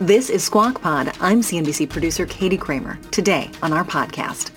This 0.00 0.30
is 0.30 0.44
Squawk 0.44 0.80
Pod. 0.80 1.12
I'm 1.20 1.40
CNBC 1.40 1.88
producer 1.88 2.24
Katie 2.24 2.56
Kramer. 2.56 3.00
Today 3.10 3.50
on 3.64 3.72
our 3.72 3.84
podcast, 3.84 4.52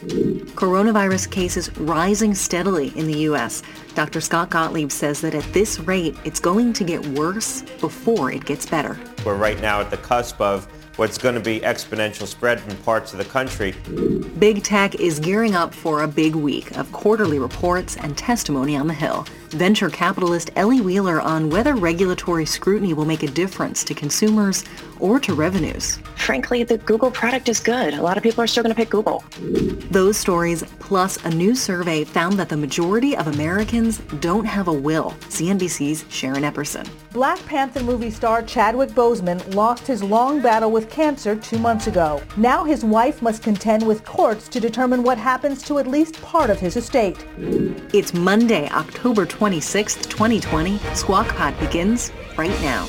coronavirus 0.53 1.31
cases 1.31 1.75
rising 1.79 2.35
steadily 2.35 2.89
in 2.95 3.07
the 3.07 3.21
U.S. 3.21 3.63
Dr. 3.95 4.21
Scott 4.21 4.51
Gottlieb 4.51 4.91
says 4.91 5.19
that 5.21 5.33
at 5.33 5.43
this 5.51 5.79
rate, 5.79 6.15
it's 6.25 6.39
going 6.39 6.73
to 6.73 6.83
get 6.83 7.03
worse 7.07 7.63
before 7.79 8.31
it 8.31 8.45
gets 8.45 8.67
better. 8.67 8.99
We're 9.25 9.35
right 9.35 9.59
now 9.59 9.81
at 9.81 9.89
the 9.89 9.97
cusp 9.97 10.39
of 10.39 10.67
what's 10.97 11.17
going 11.17 11.33
to 11.33 11.41
be 11.41 11.59
exponential 11.61 12.27
spread 12.27 12.61
in 12.69 12.77
parts 12.77 13.13
of 13.13 13.17
the 13.17 13.25
country. 13.25 13.71
Big 14.37 14.63
tech 14.63 14.93
is 14.95 15.19
gearing 15.19 15.55
up 15.55 15.73
for 15.73 16.03
a 16.03 16.07
big 16.07 16.35
week 16.35 16.77
of 16.77 16.91
quarterly 16.91 17.39
reports 17.39 17.97
and 17.97 18.15
testimony 18.15 18.75
on 18.75 18.85
the 18.85 18.93
Hill. 18.93 19.25
Venture 19.49 19.89
capitalist 19.89 20.51
Ellie 20.55 20.81
Wheeler 20.81 21.19
on 21.19 21.49
whether 21.49 21.75
regulatory 21.75 22.45
scrutiny 22.45 22.93
will 22.93 23.05
make 23.05 23.23
a 23.23 23.27
difference 23.27 23.83
to 23.85 23.93
consumers 23.93 24.63
or 25.01 25.19
to 25.19 25.33
revenues. 25.33 25.99
Frankly, 26.15 26.63
the 26.63 26.77
Google 26.77 27.11
product 27.11 27.49
is 27.49 27.59
good. 27.59 27.93
A 27.93 28.01
lot 28.01 28.15
of 28.15 28.23
people 28.23 28.43
are 28.43 28.47
still 28.47 28.63
going 28.63 28.73
to 28.73 28.79
pick 28.79 28.89
Google. 28.89 29.23
Those 29.89 30.17
stories, 30.17 30.63
plus 30.79 31.17
a 31.25 31.29
new 31.29 31.55
survey 31.55 32.03
found 32.03 32.39
that 32.39 32.49
the 32.49 32.57
majority 32.57 33.17
of 33.17 33.27
Americans 33.27 33.97
don't 34.19 34.45
have 34.45 34.67
a 34.67 34.73
will. 34.73 35.11
CNBC's 35.29 36.05
Sharon 36.09 36.43
Epperson. 36.43 36.87
Black 37.11 37.43
Panther 37.45 37.83
movie 37.83 38.11
star 38.11 38.41
Chadwick 38.41 38.91
Boseman 38.91 39.53
lost 39.53 39.85
his 39.85 40.01
long 40.01 40.41
battle 40.41 40.71
with 40.71 40.89
cancer 40.89 41.35
two 41.35 41.57
months 41.57 41.87
ago. 41.87 42.21
Now 42.37 42.63
his 42.63 42.85
wife 42.85 43.21
must 43.21 43.43
contend 43.43 43.85
with 43.85 44.05
courts 44.05 44.47
to 44.49 44.59
determine 44.59 45.03
what 45.03 45.17
happens 45.17 45.63
to 45.63 45.79
at 45.79 45.87
least 45.87 46.21
part 46.21 46.49
of 46.49 46.59
his 46.59 46.77
estate. 46.77 47.25
It's 47.93 48.13
Monday, 48.13 48.69
October 48.69 49.25
26th, 49.25 50.09
2020. 50.09 50.77
Squawk 50.93 51.27
Pod 51.29 51.59
begins 51.59 52.11
right 52.37 52.61
now. 52.61 52.87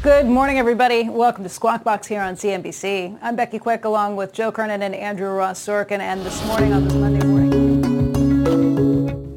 Good 0.00 0.26
morning, 0.26 0.60
everybody. 0.60 1.08
Welcome 1.08 1.42
to 1.42 1.50
Squawk 1.50 1.82
Box 1.82 2.06
here 2.06 2.22
on 2.22 2.36
CNBC. 2.36 3.18
I'm 3.20 3.34
Becky 3.34 3.58
Quick, 3.58 3.84
along 3.84 4.14
with 4.14 4.32
Joe 4.32 4.52
Kernan 4.52 4.80
and 4.80 4.94
Andrew 4.94 5.28
Ross 5.28 5.58
Sorkin. 5.58 5.98
And 5.98 6.24
this 6.24 6.46
morning 6.46 6.72
on 6.72 6.84
this 6.84 6.94
Monday 6.94 7.26
morning. 7.26 7.48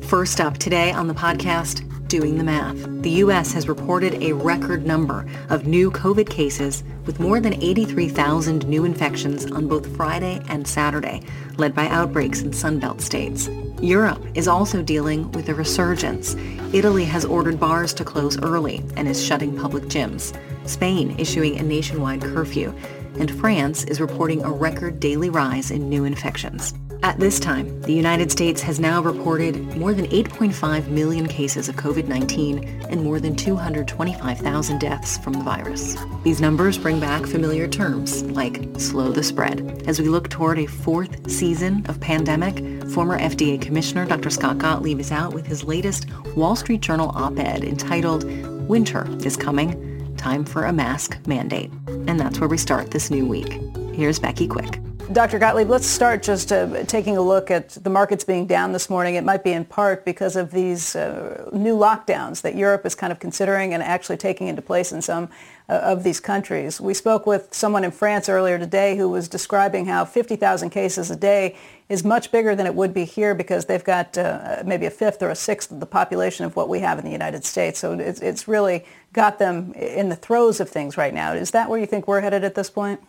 First 0.03 0.39
up 0.39 0.59
today 0.59 0.91
on 0.91 1.07
the 1.07 1.15
podcast, 1.15 1.81
doing 2.11 2.37
the 2.37 2.43
math. 2.43 2.75
The 3.03 3.21
U.S. 3.23 3.53
has 3.53 3.69
reported 3.69 4.21
a 4.21 4.33
record 4.33 4.85
number 4.85 5.25
of 5.49 5.65
new 5.65 5.89
COVID 5.89 6.29
cases 6.29 6.83
with 7.05 7.21
more 7.21 7.39
than 7.39 7.53
83,000 7.53 8.67
new 8.67 8.83
infections 8.83 9.49
on 9.49 9.69
both 9.69 9.95
Friday 9.95 10.41
and 10.49 10.67
Saturday, 10.67 11.21
led 11.55 11.73
by 11.73 11.87
outbreaks 11.87 12.41
in 12.41 12.51
Sunbelt 12.51 12.99
states. 12.99 13.47
Europe 13.81 14.21
is 14.35 14.49
also 14.49 14.81
dealing 14.81 15.31
with 15.31 15.47
a 15.47 15.55
resurgence. 15.55 16.35
Italy 16.73 17.05
has 17.05 17.23
ordered 17.23 17.61
bars 17.61 17.93
to 17.93 18.03
close 18.03 18.37
early 18.41 18.83
and 18.97 19.07
is 19.07 19.23
shutting 19.23 19.57
public 19.57 19.85
gyms. 19.85 20.37
Spain 20.67 21.15
issuing 21.17 21.59
a 21.59 21.63
nationwide 21.63 22.21
curfew. 22.21 22.73
And 23.19 23.31
France 23.39 23.85
is 23.85 24.01
reporting 24.01 24.43
a 24.43 24.51
record 24.51 24.99
daily 24.99 25.29
rise 25.29 25.71
in 25.71 25.87
new 25.87 26.03
infections. 26.03 26.73
At 27.03 27.19
this 27.19 27.39
time, 27.39 27.81
the 27.81 27.93
United 27.93 28.31
States 28.31 28.61
has 28.61 28.79
now 28.79 29.01
reported 29.01 29.75
more 29.75 29.91
than 29.91 30.05
8.5 30.05 30.87
million 30.89 31.27
cases 31.27 31.67
of 31.67 31.75
COVID-19 31.75 32.91
and 32.91 33.03
more 33.03 33.19
than 33.19 33.35
225,000 33.35 34.79
deaths 34.79 35.17
from 35.17 35.33
the 35.33 35.43
virus. 35.43 35.97
These 36.23 36.41
numbers 36.41 36.77
bring 36.77 36.99
back 36.99 37.25
familiar 37.25 37.67
terms 37.67 38.21
like 38.25 38.67
slow 38.77 39.11
the 39.11 39.23
spread. 39.23 39.83
As 39.87 39.99
we 39.99 40.09
look 40.09 40.29
toward 40.29 40.59
a 40.59 40.67
fourth 40.67 41.29
season 41.29 41.83
of 41.87 41.99
pandemic, 41.99 42.57
former 42.91 43.17
FDA 43.17 43.59
Commissioner 43.59 44.05
Dr. 44.05 44.29
Scott 44.29 44.59
Gottlieb 44.59 44.99
is 44.99 45.11
out 45.11 45.33
with 45.33 45.47
his 45.47 45.63
latest 45.63 46.05
Wall 46.35 46.55
Street 46.55 46.81
Journal 46.81 47.09
op-ed 47.15 47.63
entitled 47.63 48.25
Winter 48.69 49.07
is 49.25 49.35
Coming, 49.35 50.15
Time 50.17 50.45
for 50.45 50.65
a 50.65 50.71
Mask 50.71 51.17
Mandate. 51.25 51.71
And 51.87 52.19
that's 52.19 52.39
where 52.39 52.49
we 52.49 52.59
start 52.59 52.91
this 52.91 53.09
new 53.09 53.25
week. 53.25 53.59
Here's 53.95 54.19
Becky 54.19 54.47
Quick. 54.47 54.79
Dr. 55.13 55.39
Gottlieb, 55.39 55.67
let's 55.67 55.87
start 55.87 56.23
just 56.23 56.53
uh, 56.53 56.83
taking 56.85 57.17
a 57.17 57.21
look 57.21 57.51
at 57.51 57.69
the 57.69 57.89
markets 57.89 58.23
being 58.23 58.45
down 58.45 58.71
this 58.71 58.89
morning. 58.89 59.15
It 59.15 59.25
might 59.25 59.43
be 59.43 59.51
in 59.51 59.65
part 59.65 60.05
because 60.05 60.37
of 60.37 60.51
these 60.51 60.95
uh, 60.95 61.49
new 61.51 61.75
lockdowns 61.75 62.41
that 62.43 62.55
Europe 62.55 62.85
is 62.85 62.95
kind 62.95 63.11
of 63.11 63.19
considering 63.19 63.73
and 63.73 63.83
actually 63.83 64.17
taking 64.17 64.47
into 64.47 64.61
place 64.61 64.93
in 64.93 65.01
some 65.01 65.27
uh, 65.67 65.73
of 65.73 66.03
these 66.03 66.21
countries. 66.21 66.79
We 66.79 66.93
spoke 66.93 67.25
with 67.25 67.53
someone 67.53 67.83
in 67.83 67.91
France 67.91 68.29
earlier 68.29 68.57
today 68.57 68.95
who 68.95 69.09
was 69.09 69.27
describing 69.27 69.85
how 69.85 70.05
50,000 70.05 70.69
cases 70.69 71.11
a 71.11 71.15
day 71.17 71.57
is 71.89 72.05
much 72.05 72.31
bigger 72.31 72.55
than 72.55 72.65
it 72.65 72.75
would 72.75 72.93
be 72.93 73.03
here 73.03 73.35
because 73.35 73.65
they've 73.65 73.83
got 73.83 74.17
uh, 74.17 74.63
maybe 74.65 74.85
a 74.85 74.91
fifth 74.91 75.21
or 75.21 75.29
a 75.29 75.35
sixth 75.35 75.71
of 75.71 75.81
the 75.81 75.85
population 75.85 76.45
of 76.45 76.55
what 76.55 76.69
we 76.69 76.79
have 76.79 76.99
in 76.99 77.05
the 77.05 77.11
United 77.11 77.43
States. 77.43 77.79
So 77.79 77.93
it's, 77.93 78.21
it's 78.21 78.47
really 78.47 78.85
got 79.11 79.39
them 79.39 79.73
in 79.73 80.07
the 80.07 80.15
throes 80.15 80.61
of 80.61 80.69
things 80.69 80.95
right 80.95 81.13
now. 81.13 81.33
Is 81.33 81.51
that 81.51 81.69
where 81.69 81.79
you 81.79 81.85
think 81.85 82.07
we're 82.07 82.21
headed 82.21 82.45
at 82.45 82.55
this 82.55 82.69
point? 82.69 83.01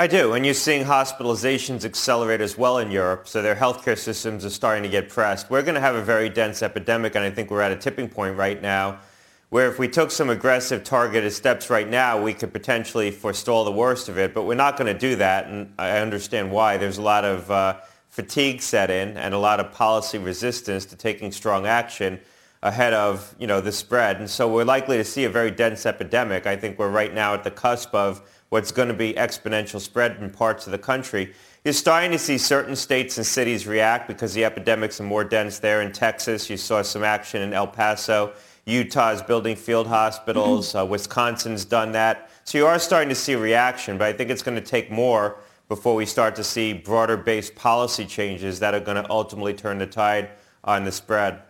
I 0.00 0.06
do, 0.06 0.34
and 0.34 0.44
you're 0.44 0.54
seeing 0.54 0.84
hospitalizations 0.84 1.84
accelerate 1.84 2.40
as 2.40 2.56
well 2.56 2.78
in 2.78 2.92
Europe, 2.92 3.26
so 3.26 3.42
their 3.42 3.56
healthcare 3.56 3.98
systems 3.98 4.44
are 4.44 4.50
starting 4.50 4.84
to 4.84 4.88
get 4.88 5.08
pressed. 5.08 5.50
We're 5.50 5.62
going 5.62 5.74
to 5.74 5.80
have 5.80 5.96
a 5.96 6.02
very 6.04 6.28
dense 6.28 6.62
epidemic, 6.62 7.16
and 7.16 7.24
I 7.24 7.30
think 7.32 7.50
we're 7.50 7.62
at 7.62 7.72
a 7.72 7.76
tipping 7.76 8.08
point 8.08 8.36
right 8.36 8.62
now 8.62 9.00
where 9.48 9.68
if 9.68 9.80
we 9.80 9.88
took 9.88 10.12
some 10.12 10.30
aggressive 10.30 10.84
targeted 10.84 11.32
steps 11.32 11.68
right 11.68 11.88
now, 11.88 12.22
we 12.22 12.32
could 12.32 12.52
potentially 12.52 13.10
forestall 13.10 13.64
the 13.64 13.72
worst 13.72 14.08
of 14.08 14.18
it, 14.18 14.34
but 14.34 14.44
we're 14.44 14.54
not 14.54 14.76
going 14.76 14.86
to 14.86 14.96
do 14.96 15.16
that, 15.16 15.48
and 15.48 15.74
I 15.80 15.98
understand 15.98 16.52
why. 16.52 16.76
There's 16.76 16.98
a 16.98 17.02
lot 17.02 17.24
of 17.24 17.50
uh, 17.50 17.78
fatigue 18.08 18.62
set 18.62 18.90
in 18.90 19.16
and 19.16 19.34
a 19.34 19.38
lot 19.38 19.58
of 19.58 19.72
policy 19.72 20.18
resistance 20.18 20.84
to 20.84 20.96
taking 20.96 21.32
strong 21.32 21.66
action 21.66 22.20
ahead 22.62 22.94
of, 22.94 23.34
you 23.40 23.48
know, 23.48 23.60
the 23.60 23.72
spread, 23.72 24.18
and 24.18 24.30
so 24.30 24.46
we're 24.46 24.64
likely 24.64 24.96
to 24.96 25.04
see 25.04 25.24
a 25.24 25.30
very 25.30 25.50
dense 25.50 25.86
epidemic. 25.86 26.46
I 26.46 26.54
think 26.54 26.78
we're 26.78 26.88
right 26.88 27.12
now 27.12 27.34
at 27.34 27.42
the 27.42 27.50
cusp 27.50 27.92
of 27.96 28.22
what's 28.50 28.72
going 28.72 28.88
to 28.88 28.94
be 28.94 29.14
exponential 29.14 29.80
spread 29.80 30.16
in 30.20 30.30
parts 30.30 30.66
of 30.66 30.72
the 30.72 30.78
country. 30.78 31.34
You're 31.64 31.74
starting 31.74 32.10
to 32.12 32.18
see 32.18 32.38
certain 32.38 32.76
states 32.76 33.18
and 33.18 33.26
cities 33.26 33.66
react 33.66 34.08
because 34.08 34.32
the 34.32 34.44
epidemics 34.44 35.00
are 35.00 35.04
more 35.04 35.24
dense 35.24 35.58
there. 35.58 35.82
In 35.82 35.92
Texas, 35.92 36.48
you 36.48 36.56
saw 36.56 36.82
some 36.82 37.04
action 37.04 37.42
in 37.42 37.52
El 37.52 37.66
Paso. 37.66 38.32
Utah's 38.64 39.22
building 39.22 39.56
field 39.56 39.86
hospitals. 39.86 40.68
Mm-hmm. 40.68 40.78
Uh, 40.78 40.84
Wisconsin's 40.84 41.64
done 41.64 41.92
that. 41.92 42.30
So 42.44 42.58
you 42.58 42.66
are 42.66 42.78
starting 42.78 43.08
to 43.08 43.14
see 43.14 43.34
reaction, 43.34 43.98
but 43.98 44.06
I 44.06 44.12
think 44.12 44.30
it's 44.30 44.42
going 44.42 44.56
to 44.58 44.64
take 44.64 44.90
more 44.90 45.40
before 45.68 45.94
we 45.94 46.06
start 46.06 46.34
to 46.36 46.44
see 46.44 46.72
broader-based 46.72 47.54
policy 47.54 48.06
changes 48.06 48.58
that 48.60 48.72
are 48.74 48.80
going 48.80 49.02
to 49.02 49.10
ultimately 49.10 49.52
turn 49.52 49.78
the 49.78 49.86
tide 49.86 50.30
on 50.64 50.84
the 50.84 50.92
spread. 50.92 51.42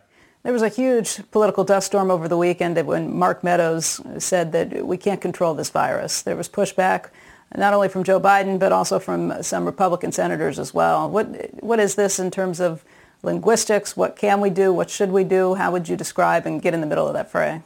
There 0.44 0.52
was 0.52 0.62
a 0.62 0.68
huge 0.68 1.20
political 1.30 1.64
dust 1.64 1.88
storm 1.88 2.10
over 2.10 2.28
the 2.28 2.36
weekend 2.36 2.80
when 2.86 3.14
Mark 3.14 3.42
Meadows 3.42 4.00
said 4.18 4.52
that 4.52 4.86
we 4.86 4.96
can't 4.96 5.20
control 5.20 5.54
this 5.54 5.70
virus. 5.70 6.22
There 6.22 6.36
was 6.36 6.48
pushback 6.48 7.06
not 7.56 7.74
only 7.74 7.88
from 7.88 8.04
Joe 8.04 8.20
Biden, 8.20 8.58
but 8.58 8.72
also 8.72 8.98
from 8.98 9.42
some 9.42 9.64
Republican 9.64 10.12
senators 10.12 10.58
as 10.58 10.72
well. 10.74 11.08
What, 11.10 11.26
what 11.62 11.80
is 11.80 11.94
this 11.94 12.18
in 12.18 12.30
terms 12.30 12.60
of 12.60 12.84
linguistics? 13.22 13.96
What 13.96 14.16
can 14.16 14.40
we 14.40 14.50
do? 14.50 14.72
What 14.72 14.90
should 14.90 15.10
we 15.10 15.24
do? 15.24 15.54
How 15.54 15.72
would 15.72 15.88
you 15.88 15.96
describe 15.96 16.46
and 16.46 16.62
get 16.62 16.74
in 16.74 16.80
the 16.80 16.86
middle 16.86 17.06
of 17.06 17.14
that 17.14 17.30
fray? 17.30 17.62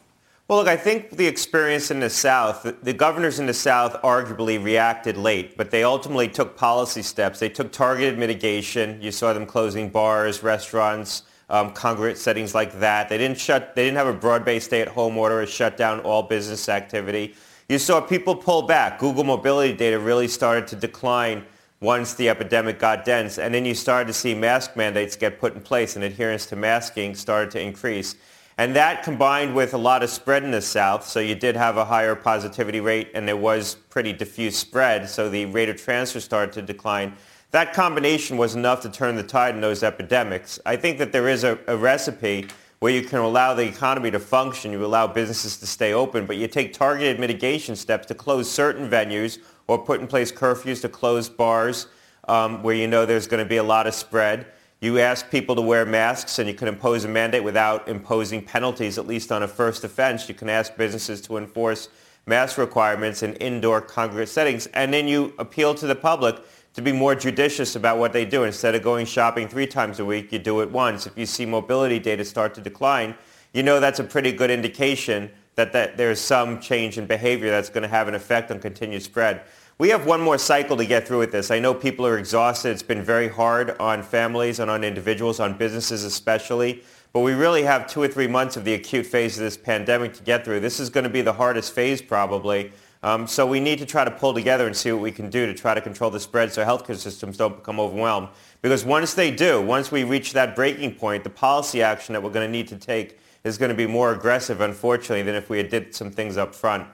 Well, 0.49 0.59
look, 0.59 0.69
I 0.69 0.77
think 0.77 1.16
the 1.16 1.27
experience 1.27 1.91
in 1.91 2.01
the 2.01 2.10
South, 2.10 2.77
the 2.83 2.92
governors 2.92 3.39
in 3.39 3.47
the 3.47 3.54
South 3.54 4.01
arguably 4.03 4.63
reacted 4.63 5.16
late, 5.16 5.57
but 5.57 5.71
they 5.71 5.83
ultimately 5.83 6.28
took 6.28 6.57
policy 6.57 7.03
steps. 7.03 7.39
They 7.39 7.48
took 7.48 7.72
targeted 7.72 8.18
mitigation. 8.18 9.01
You 9.01 9.13
saw 9.13 9.33
them 9.33 9.47
closing 9.47 9.89
bars, 9.89 10.42
restaurants, 10.42 11.22
um, 11.53 11.72
congregate 11.72 12.19
settings 12.19 12.54
like 12.54 12.81
that. 12.81 13.09
They 13.09 13.19
didn't 13.19 13.39
shut. 13.39 13.77
They 13.77 13.84
didn't 13.84 13.99
have 13.99 14.09
a 14.09 14.13
broad-based 14.13 14.66
stay-at-home 14.66 15.16
order 15.16 15.43
or 15.43 15.47
shut 15.47 15.77
down 15.77 16.01
all 16.01 16.22
business 16.22 16.69
activity. 16.69 17.34
You 17.69 17.78
saw 17.78 18.01
people 18.01 18.34
pull 18.34 18.63
back. 18.63 18.99
Google 18.99 19.22
mobility 19.22 19.75
data 19.75 19.99
really 19.99 20.28
started 20.28 20.66
to 20.69 20.77
decline 20.77 21.45
once 21.81 22.15
the 22.15 22.28
epidemic 22.28 22.78
got 22.78 23.04
dense, 23.04 23.39
and 23.39 23.53
then 23.53 23.65
you 23.65 23.75
started 23.75 24.07
to 24.07 24.13
see 24.13 24.34
mask 24.34 24.77
mandates 24.77 25.16
get 25.16 25.39
put 25.39 25.54
in 25.54 25.60
place, 25.60 25.97
and 25.97 26.04
adherence 26.04 26.47
to 26.47 26.57
masking 26.57 27.15
started 27.15 27.51
to 27.51 27.60
increase. 27.60 28.15
And 28.57 28.77
that 28.77 29.03
combined 29.03 29.54
with 29.54 29.75
a 29.75 29.78
lot 29.78 30.03
of 30.03 30.10
spread 30.10 30.45
in 30.45 30.53
the 30.53 30.63
South, 30.63 31.07
so 31.07 31.19
you 31.19 31.34
did 31.34 31.57
have 31.57 31.77
a 31.77 31.84
higher 31.84 32.15
positivity 32.15 32.81
rate, 32.81 33.10
and 33.15 33.27
there 33.27 33.37
was 33.37 33.75
pretty 33.91 34.13
diffuse 34.13 34.57
spread, 34.57 35.09
so 35.09 35.28
the 35.28 35.47
rate 35.47 35.69
of 35.69 35.77
transfer 35.77 36.21
started 36.21 36.53
to 36.53 36.63
decline 36.63 37.15
that 37.53 37.75
combination 37.75 38.37
was 38.37 38.54
enough 38.54 38.81
to 38.81 38.91
turn 38.91 39.15
the 39.15 39.22
tide 39.22 39.54
in 39.54 39.60
those 39.60 39.83
epidemics. 39.83 40.59
I 40.66 40.77
think 40.77 40.99
that 40.99 41.13
there 41.13 41.28
is 41.28 41.45
a, 41.45 41.59
a 41.66 41.77
recipe 41.77 42.49
where 42.81 42.93
you 42.93 43.03
can 43.03 43.21
allow 43.21 43.54
the 43.54 43.63
economy 43.63 44.10
to 44.10 44.19
function, 44.19 44.72
you 44.72 44.84
allow 44.84 45.07
businesses 45.07 45.59
to 45.59 45.66
stay 45.66 45.93
open, 45.93 46.27
but 46.27 46.37
you 46.37 46.49
take 46.49 46.72
targeted 46.72 47.21
mitigation 47.21 47.77
steps 47.77 48.07
to 48.07 48.15
close 48.15 48.51
certain 48.51 48.91
venues 48.91 49.39
or 49.69 49.78
put 49.78 50.01
in 50.01 50.07
place 50.07 50.33
curfews 50.33 50.81
to 50.81 50.89
close 50.89 51.28
bars 51.28 51.87
um, 52.27 52.63
where 52.63 52.75
you 52.75 52.89
know 52.89 53.07
there's 53.07 53.27
going 53.27 53.43
to 53.43 53.49
be 53.49 53.59
a 53.59 53.63
lot 53.63 53.87
of 53.87 53.95
spread. 53.95 54.47
You 54.81 54.99
ask 54.99 55.31
people 55.31 55.54
to 55.54 55.63
wear 55.63 55.87
masks 55.87 56.39
and 56.39 56.49
you 56.49 56.54
can 56.54 56.66
impose 56.66 57.04
a 57.04 57.09
mandate 57.09 57.45
without 57.45 57.87
imposing 57.87 58.43
penalties, 58.43 58.99
at 58.99 59.07
least 59.07 59.31
on 59.31 59.43
a 59.43 59.49
first 59.49 59.84
offense. 59.84 60.28
You 60.28 60.34
can 60.34 60.49
ask 60.49 60.75
businesses 60.77 61.21
to 61.22 61.37
enforce 61.37 61.89
mask 62.27 62.59
requirements 62.59 63.22
in 63.22 63.34
indoor 63.34 63.81
congregate 63.81 64.28
settings. 64.28 64.66
And 64.69 64.93
then 64.93 65.07
you 65.07 65.34
appeal 65.39 65.75
to 65.77 65.87
the 65.87 65.95
public 65.95 66.37
to 66.74 66.83
be 66.83 66.92
more 66.92 67.15
judicious 67.15 67.77
about 67.77 67.98
what 67.98 68.13
they 68.13 68.24
do. 68.24 68.45
Instead 68.45 68.74
of 68.74 68.83
going 68.83 69.07
shopping 69.07 69.48
three 69.48 69.66
times 69.66 70.01
a 70.01 70.04
week, 70.04 70.33
you 70.33 70.39
do 70.39 70.60
it 70.60 70.71
once. 70.71 71.07
If 71.07 71.16
you 71.19 71.27
see 71.27 71.45
mobility 71.45 71.98
data 71.98 72.24
start 72.24 72.54
to 72.54 72.60
decline, 72.60 73.15
you 73.53 73.63
know 73.63 73.80
that's 73.80 73.98
a 73.98 74.04
pretty 74.04 74.33
good 74.33 74.51
indication 74.51 75.30
that, 75.54 75.72
that 75.72 75.97
there's 75.97 76.21
some 76.21 76.60
change 76.60 76.97
in 76.97 77.07
behavior 77.07 77.51
that's 77.51 77.69
going 77.69 77.83
to 77.83 77.89
have 77.89 78.09
an 78.09 78.15
effect 78.15 78.51
on 78.51 78.59
continued 78.59 79.03
spread. 79.03 79.42
We 79.78 79.91
have 79.91 80.07
one 80.07 80.21
more 80.21 80.39
cycle 80.39 80.77
to 80.77 80.86
get 80.86 81.07
through 81.07 81.19
with 81.19 81.33
this. 81.33 81.51
I 81.51 81.59
know 81.59 81.74
people 81.74 82.07
are 82.07 82.19
exhausted. 82.19 82.71
It's 82.71 82.83
been 82.83 83.03
very 83.03 83.28
hard 83.28 83.77
on 83.78 84.03
families 84.03 84.60
and 84.60 84.71
on 84.71 84.84
individuals, 84.84 85.41
on 85.41 85.59
businesses 85.59 86.04
especially. 86.04 86.84
But 87.13 87.21
we 87.21 87.33
really 87.33 87.63
have 87.65 87.86
two 87.86 88.01
or 88.01 88.09
three 88.09 88.27
months 88.27 88.57
of 88.57 88.65
the 88.65 88.75
acute 88.75 89.04
phase 89.04 89.36
of 89.36 89.45
this 89.45 89.57
pandemic 89.57 90.15
to 90.15 90.22
get 90.22 90.45
through. 90.45 90.60
This 90.60 90.80
is 90.80 90.89
going 90.89 91.04
to 91.04 91.10
be 91.10 91.21
the 91.21 91.33
hardest 91.33 91.75
phase 91.75 92.01
probably. 92.01 92.72
Um, 93.04 93.27
so 93.27 93.45
we 93.47 93.59
need 93.59 93.81
to 93.81 93.87
try 93.87 94.04
to 94.04 94.10
pull 94.10 94.33
together 94.33 94.66
and 94.66 94.77
see 94.77 94.93
what 94.93 95.03
we 95.03 95.10
can 95.10 95.28
do 95.28 95.47
to 95.47 95.54
try 95.54 95.75
to 95.75 95.81
control 95.81 96.10
the 96.10 96.21
spread 96.21 96.53
so 96.53 96.65
healthcare 96.65 96.97
systems 96.97 97.37
don't 97.37 97.57
become 97.57 97.81
overwhelmed. 97.81 98.28
Because 98.60 98.84
once 98.84 99.15
they 99.15 99.33
do, 99.33 99.60
once 99.60 99.91
we 99.91 100.04
reach 100.04 100.33
that 100.34 100.54
breaking 100.54 100.95
point, 100.95 101.25
the 101.25 101.31
policy 101.31 101.83
action 101.83 102.13
that 102.13 102.22
we're 102.22 102.31
going 102.31 102.47
to 102.47 102.53
need 102.53 102.69
to 102.69 102.77
take 102.77 103.19
is 103.43 103.59
going 103.59 103.71
to 103.71 103.75
be 103.75 103.87
more 103.87 104.13
aggressive, 104.13 104.60
unfortunately, 104.60 105.22
than 105.22 105.34
if 105.34 105.51
we 105.51 105.59
had 105.59 105.69
did 105.69 105.95
some 105.95 106.13
things 106.13 106.37
up 106.37 106.54
front. 106.54 106.87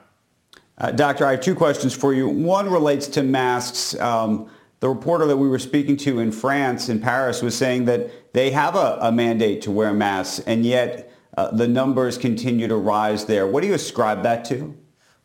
Uh, 0.79 0.91
doctor, 0.91 1.27
I 1.27 1.31
have 1.31 1.41
two 1.41 1.53
questions 1.53 1.93
for 1.93 2.13
you. 2.13 2.27
One 2.27 2.71
relates 2.71 3.05
to 3.09 3.21
masks. 3.21 3.99
Um, 3.99 4.49
the 4.79 4.89
reporter 4.89 5.27
that 5.27 5.37
we 5.37 5.47
were 5.47 5.59
speaking 5.59 5.97
to 5.97 6.19
in 6.19 6.31
France, 6.31 6.89
in 6.89 7.01
Paris, 7.01 7.43
was 7.43 7.55
saying 7.55 7.85
that 7.85 8.33
they 8.33 8.49
have 8.49 8.75
a, 8.75 8.97
a 9.01 9.11
mandate 9.11 9.61
to 9.63 9.71
wear 9.71 9.93
masks, 9.93 10.39
and 10.47 10.65
yet 10.65 11.11
uh, 11.37 11.51
the 11.51 11.67
numbers 11.67 12.17
continue 12.17 12.67
to 12.67 12.77
rise 12.77 13.25
there. 13.25 13.45
What 13.45 13.61
do 13.61 13.67
you 13.67 13.73
ascribe 13.73 14.23
that 14.23 14.45
to? 14.45 14.75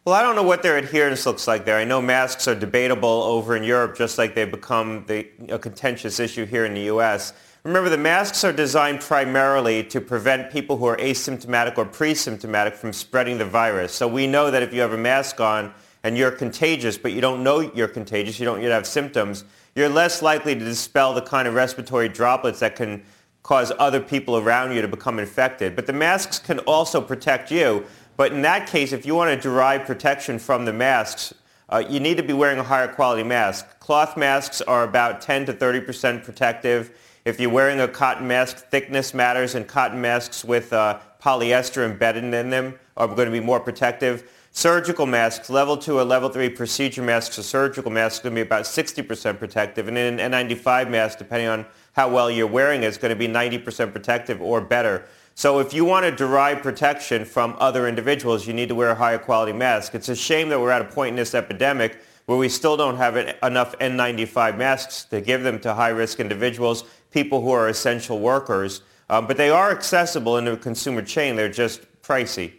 Well, 0.07 0.15
I 0.15 0.21
don't 0.21 0.37
know 0.37 0.43
what 0.43 0.63
their 0.63 0.77
adherence 0.77 1.25
looks 1.25 1.49
like 1.49 1.65
there. 1.65 1.79
I 1.79 1.85
know 1.85 2.03
masks 2.03 2.47
are 2.47 2.55
debatable 2.55 3.09
over 3.09 3.57
in 3.57 3.63
Europe, 3.63 3.97
just 3.97 4.19
like 4.19 4.35
they've 4.35 4.51
become 4.51 5.07
the, 5.07 5.27
a 5.49 5.59
contentious 5.59 6.21
issue 6.21 6.45
here 6.45 6.67
in 6.67 6.75
the 6.75 6.83
U.S. 6.83 7.33
Remember, 7.63 7.89
the 7.89 7.97
masks 7.97 8.45
are 8.45 8.53
designed 8.53 9.01
primarily 9.01 9.83
to 9.85 10.03
prevent 10.03 10.53
people 10.53 10.77
who 10.77 10.85
are 10.85 10.99
asymptomatic 10.99 11.79
or 11.79 11.87
pre-symptomatic 11.87 12.75
from 12.75 12.93
spreading 12.93 13.39
the 13.39 13.47
virus. 13.47 13.95
So 13.95 14.07
we 14.07 14.27
know 14.27 14.51
that 14.51 14.63
if 14.63 14.75
you 14.75 14.83
have 14.83 14.93
a 14.93 14.99
mask 14.99 15.41
on 15.41 15.73
and 16.03 16.19
you're 16.19 16.31
contagious, 16.31 16.99
but 16.99 17.13
you 17.13 17.23
don't 17.23 17.43
know 17.43 17.61
you're 17.75 17.89
contagious, 17.89 18.39
you 18.39 18.45
don't 18.45 18.61
yet 18.61 18.73
have 18.73 18.87
symptoms, 18.87 19.45
you're 19.75 19.89
less 19.89 20.21
likely 20.21 20.55
to 20.55 20.63
dispel 20.63 21.15
the 21.15 21.23
kind 21.23 21.49
of 21.49 21.55
respiratory 21.55 22.11
droplets 22.11 22.61
that 22.61 22.77
can 22.77 23.03
cause 23.43 23.73
other 23.79 24.01
people 24.01 24.37
around 24.37 24.75
you 24.75 24.83
to 24.83 24.89
become 24.89 25.19
infected. 25.19 25.75
But 25.75 25.87
the 25.87 25.93
masks 25.95 26.39
can 26.39 26.59
also 26.61 27.01
protect 27.01 27.51
you. 27.51 27.87
But 28.17 28.33
in 28.33 28.43
that 28.43 28.69
case, 28.69 28.93
if 28.93 29.05
you 29.05 29.15
want 29.15 29.35
to 29.35 29.41
derive 29.41 29.87
protection 29.87 30.39
from 30.39 30.65
the 30.65 30.73
masks, 30.73 31.35
uh, 31.69 31.83
you 31.89 31.99
need 31.99 32.17
to 32.19 32.23
be 32.23 32.33
wearing 32.33 32.59
a 32.59 32.63
higher 32.63 32.89
quality 32.89 33.23
mask. 33.23 33.81
Cloth 33.81 34.17
masks 34.17 34.61
are 34.61 34.85
about 34.85 35.21
10 35.21 35.47
to 35.47 35.53
30% 35.53 36.23
protective. 36.23 36.97
If 37.25 37.41
you're 37.41 37.51
wearing 37.51 37.81
a 37.81 37.89
cotton 37.89 38.29
mask, 38.29 38.69
thickness 38.69 39.15
matters, 39.15 39.55
and 39.55 39.67
cotton 39.67 40.01
masks 40.01 40.45
with 40.45 40.73
uh, 40.73 41.01
polyester 41.23 41.85
embedded 41.85 42.23
in 42.23 42.51
them 42.51 42.79
are 42.97 43.09
going 43.09 43.27
to 43.27 43.33
be 43.33 43.41
more 43.41 43.59
protective. 43.59 44.31
Surgical 44.53 45.07
masks, 45.07 45.51
level 45.51 45.77
2 45.77 45.99
or 45.99 46.05
level 46.05 46.29
3 46.29 46.51
procedure 46.51 47.03
masks 47.03 47.39
or 47.39 47.43
surgical 47.43 47.91
masks 47.91 48.21
are 48.21 48.25
going 48.25 48.37
to 48.37 48.45
be 48.45 48.47
about 48.47 48.65
60% 48.65 49.39
protective. 49.39 49.89
And 49.89 49.99
an 49.99 50.19
N95 50.19 50.91
mask, 50.91 51.19
depending 51.19 51.49
on 51.49 51.67
how 51.95 52.09
well 52.09 52.31
you're 52.31 52.47
wearing 52.47 52.85
it, 52.85 52.87
is 52.87 52.99
going 52.99 53.11
to 53.11 53.17
be 53.17 53.27
90% 53.27 53.91
protective 53.91 54.41
or 54.41 54.61
better. 54.61 55.07
So 55.37 55.59
if 55.59 55.75
you 55.75 55.85
want 55.85 56.07
to 56.07 56.13
derive 56.13 56.63
protection 56.63 57.25
from 57.25 57.57
other 57.59 57.89
individuals, 57.89 58.47
you 58.47 58.55
need 58.55 58.69
to 58.69 58.75
wear 58.75 58.91
a 58.91 58.95
higher 58.95 59.19
quality 59.19 59.53
mask. 59.53 59.95
It's 59.95 60.09
a 60.09 60.15
shame 60.15 60.49
that 60.51 60.61
we're 60.61 60.71
at 60.71 60.83
a 60.83 60.85
point 60.85 61.11
in 61.11 61.17
this 61.17 61.35
epidemic 61.35 62.01
where 62.27 62.39
we 62.39 62.49
still 62.49 62.77
don't 62.77 62.97
have 62.97 63.17
enough 63.43 63.77
N95 63.79 64.57
masks 64.57 65.05
to 65.07 65.21
give 65.21 65.43
them 65.43 65.59
to 65.61 65.75
high-risk 65.75 66.21
individuals 66.21 66.85
people 67.11 67.41
who 67.43 67.51
are 67.51 67.69
essential 67.69 68.21
workers. 68.21 68.83
Um, 69.11 69.27
but 69.27 69.37
they 69.37 69.51
are 69.51 69.71
accessible 69.71 70.39
in 70.39 70.45
the 70.47 70.57
consumer 70.57 71.03
chain. 71.03 71.37
They're 71.37 71.49
just 71.49 71.83
pricey. 72.01 72.53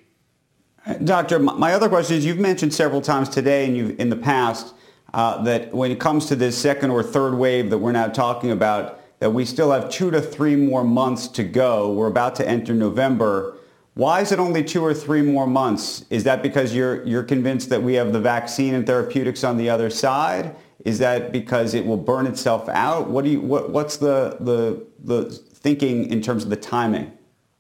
Doctor, 1.04 1.40
my 1.40 1.74
other 1.74 1.90
question 1.90 2.18
is 2.18 2.26
you've 2.26 2.38
mentioned 2.38 2.74
several 2.74 3.02
times 3.02 3.30
today 3.30 3.66
and 3.66 3.76
you 3.76 3.96
in 3.98 4.10
the 4.10 4.16
past 4.16 4.76
uh, 5.16 5.42
that 5.44 5.74
when 5.74 5.92
it 5.92 6.00
comes 6.00 6.28
to 6.28 6.36
this 6.36 6.56
second 6.56 6.92
or 6.92 7.02
third 7.02 7.34
wave 7.34 7.70
that 7.72 7.80
we're 7.80 7.92
now 7.92 8.08
talking 8.08 8.52
about, 8.52 9.00
that 9.20 9.32
we 9.32 9.46
still 9.46 9.72
have 9.72 9.90
two 9.90 10.12
to 10.12 10.22
three 10.22 10.56
more 10.56 10.84
months 10.84 11.28
to 11.30 11.44
go. 11.44 11.92
We're 11.92 12.08
about 12.08 12.36
to 12.36 12.48
enter 12.48 12.74
November. 12.74 13.58
Why 13.94 14.22
is 14.22 14.32
it 14.32 14.40
only 14.40 14.64
two 14.64 14.84
or 14.84 14.94
three 14.94 15.22
more 15.22 15.48
months? 15.48 16.06
Is 16.10 16.26
that 16.26 16.44
because 16.44 16.76
you're, 16.76 17.04
you're 17.08 17.24
convinced 17.24 17.70
that 17.70 17.82
we 17.82 17.94
have 17.94 18.12
the 18.12 18.20
vaccine 18.20 18.74
and 18.74 18.86
therapeutics 18.86 19.44
on 19.44 19.58
the 19.58 19.70
other 19.70 19.90
side? 19.90 20.56
Is 20.84 21.00
that 21.00 21.32
because 21.32 21.74
it 21.74 21.86
will 21.86 21.98
burn 21.98 22.28
itself 22.28 22.68
out? 22.70 23.10
What 23.10 23.24
do 23.24 23.32
you, 23.32 23.42
what, 23.42 23.72
what's 23.72 23.98
the, 23.98 24.38
the, 24.42 24.86
the 25.04 25.32
thinking 25.32 26.12
in 26.12 26.22
terms 26.22 26.44
of 26.44 26.50
the 26.50 26.58
timing? 26.58 27.12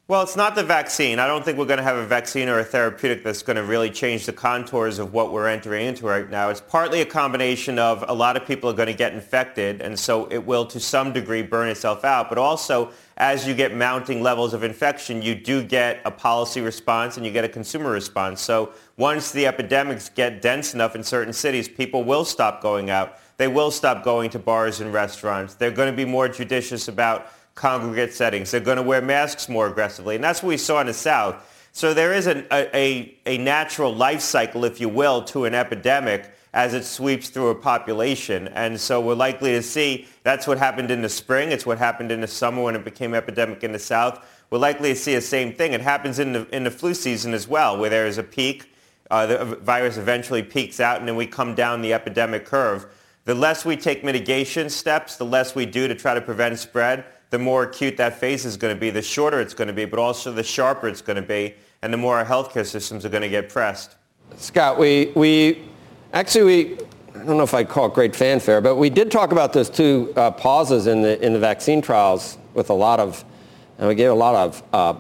Well, 0.07 0.22
it's 0.22 0.36
not 0.36 0.54
the 0.54 0.63
vaccine. 0.63 1.18
I 1.18 1.25
don't 1.25 1.44
think 1.44 1.57
we're 1.57 1.66
going 1.66 1.80
to 1.80 1.84
have 1.84 1.98
a 1.98 2.06
vaccine 2.06 2.48
or 2.48 2.60
a 2.60 2.63
therapeutic 2.63 3.24
that's 3.24 3.42
going 3.42 3.56
to 3.56 3.63
really 3.63 3.90
change 3.90 4.28
the 4.28 4.34
contours 4.34 5.00
of 5.00 5.13
what 5.13 5.34
we're 5.34 5.48
entering 5.48 5.88
into 5.88 6.06
right 6.06 6.30
now. 6.30 6.50
It's 6.50 6.62
partly 6.62 7.02
a 7.02 7.07
combination 7.07 7.80
of 7.80 8.06
a 8.07 8.13
lot 8.13 8.38
of 8.38 8.46
people 8.46 8.69
are 8.69 8.75
going 8.75 8.86
to 8.86 8.94
get 8.94 9.13
infected, 9.13 9.81
and 9.81 9.98
so 9.98 10.28
it 10.28 10.46
will 10.46 10.63
to 10.68 10.80
some 10.80 11.12
degree 11.12 11.42
burn 11.42 11.69
itself 11.69 12.06
out. 12.06 12.30
But 12.30 12.38
also, 12.38 12.92
as 13.18 13.48
you 13.48 13.56
get 13.56 13.75
mounting 13.75 14.22
levels 14.22 14.54
of 14.54 14.63
infection, 14.63 15.24
you 15.24 15.34
do 15.34 15.63
get 15.63 16.02
a 16.06 16.12
policy 16.12 16.62
response 16.62 17.18
and 17.18 17.25
you 17.25 17.31
get 17.31 17.44
a 17.44 17.50
consumer 17.50 17.90
response. 17.90 18.42
So 18.42 18.74
once 18.98 19.31
the 19.31 19.48
epidemics 19.48 20.10
get 20.10 20.40
dense 20.40 20.75
enough 20.75 20.96
in 20.96 21.02
certain 21.04 21.34
cities, 21.34 21.68
people 21.68 22.04
will 22.04 22.25
stop 22.25 22.62
going 22.62 22.92
out. 22.92 23.18
They 23.38 23.48
will 23.48 23.72
stop 23.72 24.04
going 24.04 24.30
to 24.30 24.40
bars 24.40 24.81
and 24.81 24.94
restaurants. 24.94 25.56
They're 25.56 25.72
going 25.72 25.92
to 25.92 25.98
be 25.98 26.06
more 26.06 26.30
judicious 26.30 26.90
about 26.90 27.31
congregate 27.56 28.13
settings. 28.13 28.52
They're 28.52 28.60
going 28.60 28.78
to 28.78 28.84
wear 28.84 29.02
masks 29.02 29.50
more 29.50 29.68
aggressively. 29.68 30.16
And 30.16 30.24
that's 30.24 30.44
what 30.44 30.50
we 30.50 30.57
saw 30.57 30.81
in 30.81 30.88
the 30.88 30.94
South. 30.94 31.36
So 31.72 31.94
there 31.94 32.13
is 32.13 32.28
a, 32.28 32.46
a, 32.54 33.18
a 33.25 33.38
natural 33.38 33.94
life 33.94 34.22
cycle, 34.22 34.63
if 34.63 34.80
you 34.80 34.88
will, 34.88 35.24
to 35.24 35.45
an 35.45 35.56
epidemic 35.56 36.30
as 36.54 36.74
it 36.74 36.85
sweeps 36.85 37.28
through 37.28 37.50
a 37.50 37.56
population. 37.56 38.47
And 38.50 38.80
so 38.80 39.02
we're 39.02 39.14
likely 39.16 39.52
to 39.52 39.62
see 39.62 40.07
that's 40.24 40.47
what 40.47 40.57
happened 40.57 40.90
in 40.90 41.02
the 41.02 41.09
spring. 41.09 41.52
It's 41.52 41.66
what 41.66 41.78
happened 41.78 42.14
in 42.14 42.21
the 42.21 42.28
summer 42.28 42.64
when 42.64 42.76
it 42.76 42.85
became 42.85 43.14
epidemic 43.14 43.64
in 43.64 43.74
the 43.74 43.80
South. 43.80 44.26
We're 44.50 44.59
likely 44.59 44.94
to 44.94 44.95
see 44.95 45.16
the 45.16 45.21
same 45.21 45.54
thing. 45.54 45.74
It 45.74 45.81
happens 45.81 46.19
in 46.19 46.31
the, 46.31 46.56
in 46.56 46.64
the 46.64 46.71
flu 46.71 46.94
season 46.94 47.33
as 47.33 47.47
well, 47.47 47.78
where 47.78 47.90
there 47.90 48.07
is 48.07 48.18
a 48.18 48.24
peak. 48.24 48.71
Uh, 49.12 49.26
the 49.26 49.45
virus 49.57 49.97
eventually 49.97 50.44
peaks 50.44 50.80
out, 50.80 51.00
and 51.00 51.07
then 51.07 51.16
we 51.16 51.28
come 51.28 51.56
down 51.56 51.81
the 51.81 51.94
epidemic 51.94 52.45
curve. 52.45 52.85
The 53.26 53.35
less 53.35 53.66
we 53.66 53.76
take 53.76 54.04
mitigation 54.04 54.69
steps, 54.69 55.18
the 55.18 55.26
less 55.26 55.56
we 55.56 55.66
do 55.66 55.88
to 55.88 55.95
try 55.95 56.14
to 56.14 56.21
prevent 56.21 56.57
spread, 56.57 57.04
the 57.30 57.40
more 57.40 57.64
acute 57.64 57.98
that 57.98 58.20
phase 58.20 58.46
is 58.46 58.58
going 58.58 58.74
to 58.74 58.80
be, 58.80 58.90
the 58.90 59.02
shorter 59.02 59.42
it's 59.42 59.54
going 59.54 59.68
to 59.68 59.74
be, 59.74 59.86
but 59.86 60.00
also 60.00 60.32
the 60.32 60.44
sharper 60.44 60.88
it's 60.88 61.02
going 61.02 61.16
to 61.16 61.22
be, 61.22 61.54
and 61.82 61.94
the 61.94 61.98
more 61.98 62.18
our 62.18 62.26
healthcare 62.26 62.66
systems 62.66 63.06
are 63.06 63.10
going 63.10 63.24
to 63.24 63.30
get 63.30 63.50
pressed. 63.50 63.96
Scott, 64.38 64.78
we, 64.78 65.12
we 65.16 65.64
actually, 66.14 66.44
we, 66.44 66.74
I 67.14 67.26
don't 67.26 67.38
know 67.38 67.44
if 67.44 67.54
I'd 67.54 67.70
call 67.70 67.88
it 67.88 67.94
great 67.94 68.16
fanfare, 68.16 68.62
but 68.62 68.76
we 68.76 68.90
did 68.90 69.12
talk 69.12 69.32
about 69.32 69.54
those 69.54 69.70
two 69.70 70.14
uh, 70.16 70.32
pauses 70.32 70.88
in 70.88 71.02
the, 71.02 71.24
in 71.26 71.34
the 71.34 71.40
vaccine 71.40 71.82
trials 71.82 72.38
with 72.54 72.70
a 72.70 72.74
lot 72.74 73.00
of, 73.00 73.24
and 73.78 73.88
we 73.88 73.96
gave 73.96 74.12
a 74.12 74.14
lot 74.14 74.36
of 74.36 74.64
uh, 74.74 75.00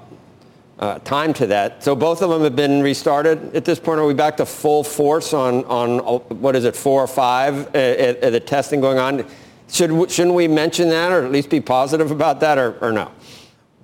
uh, 0.77 0.99
time 0.99 1.33
to 1.33 1.47
that. 1.47 1.83
So 1.83 1.95
both 1.95 2.21
of 2.21 2.29
them 2.29 2.41
have 2.41 2.55
been 2.55 2.81
restarted 2.81 3.55
at 3.55 3.63
this 3.63 3.79
point. 3.79 3.99
Are 3.99 4.05
we 4.05 4.13
back 4.13 4.37
to 4.37 4.45
full 4.45 4.83
force 4.83 5.33
on, 5.33 5.63
on 5.65 5.99
what 6.39 6.55
is 6.55 6.65
it, 6.65 6.75
four 6.75 7.01
or 7.01 7.07
five, 7.07 7.67
uh, 7.67 7.77
at, 7.77 8.17
at 8.17 8.31
the 8.31 8.39
testing 8.39 8.81
going 8.81 8.97
on? 8.97 9.25
Should, 9.69 10.11
shouldn't 10.11 10.35
we 10.35 10.47
mention 10.47 10.89
that 10.89 11.11
or 11.11 11.25
at 11.25 11.31
least 11.31 11.49
be 11.49 11.59
positive 11.59 12.11
about 12.11 12.39
that 12.41 12.57
or, 12.57 12.77
or 12.79 12.91
no? 12.91 13.11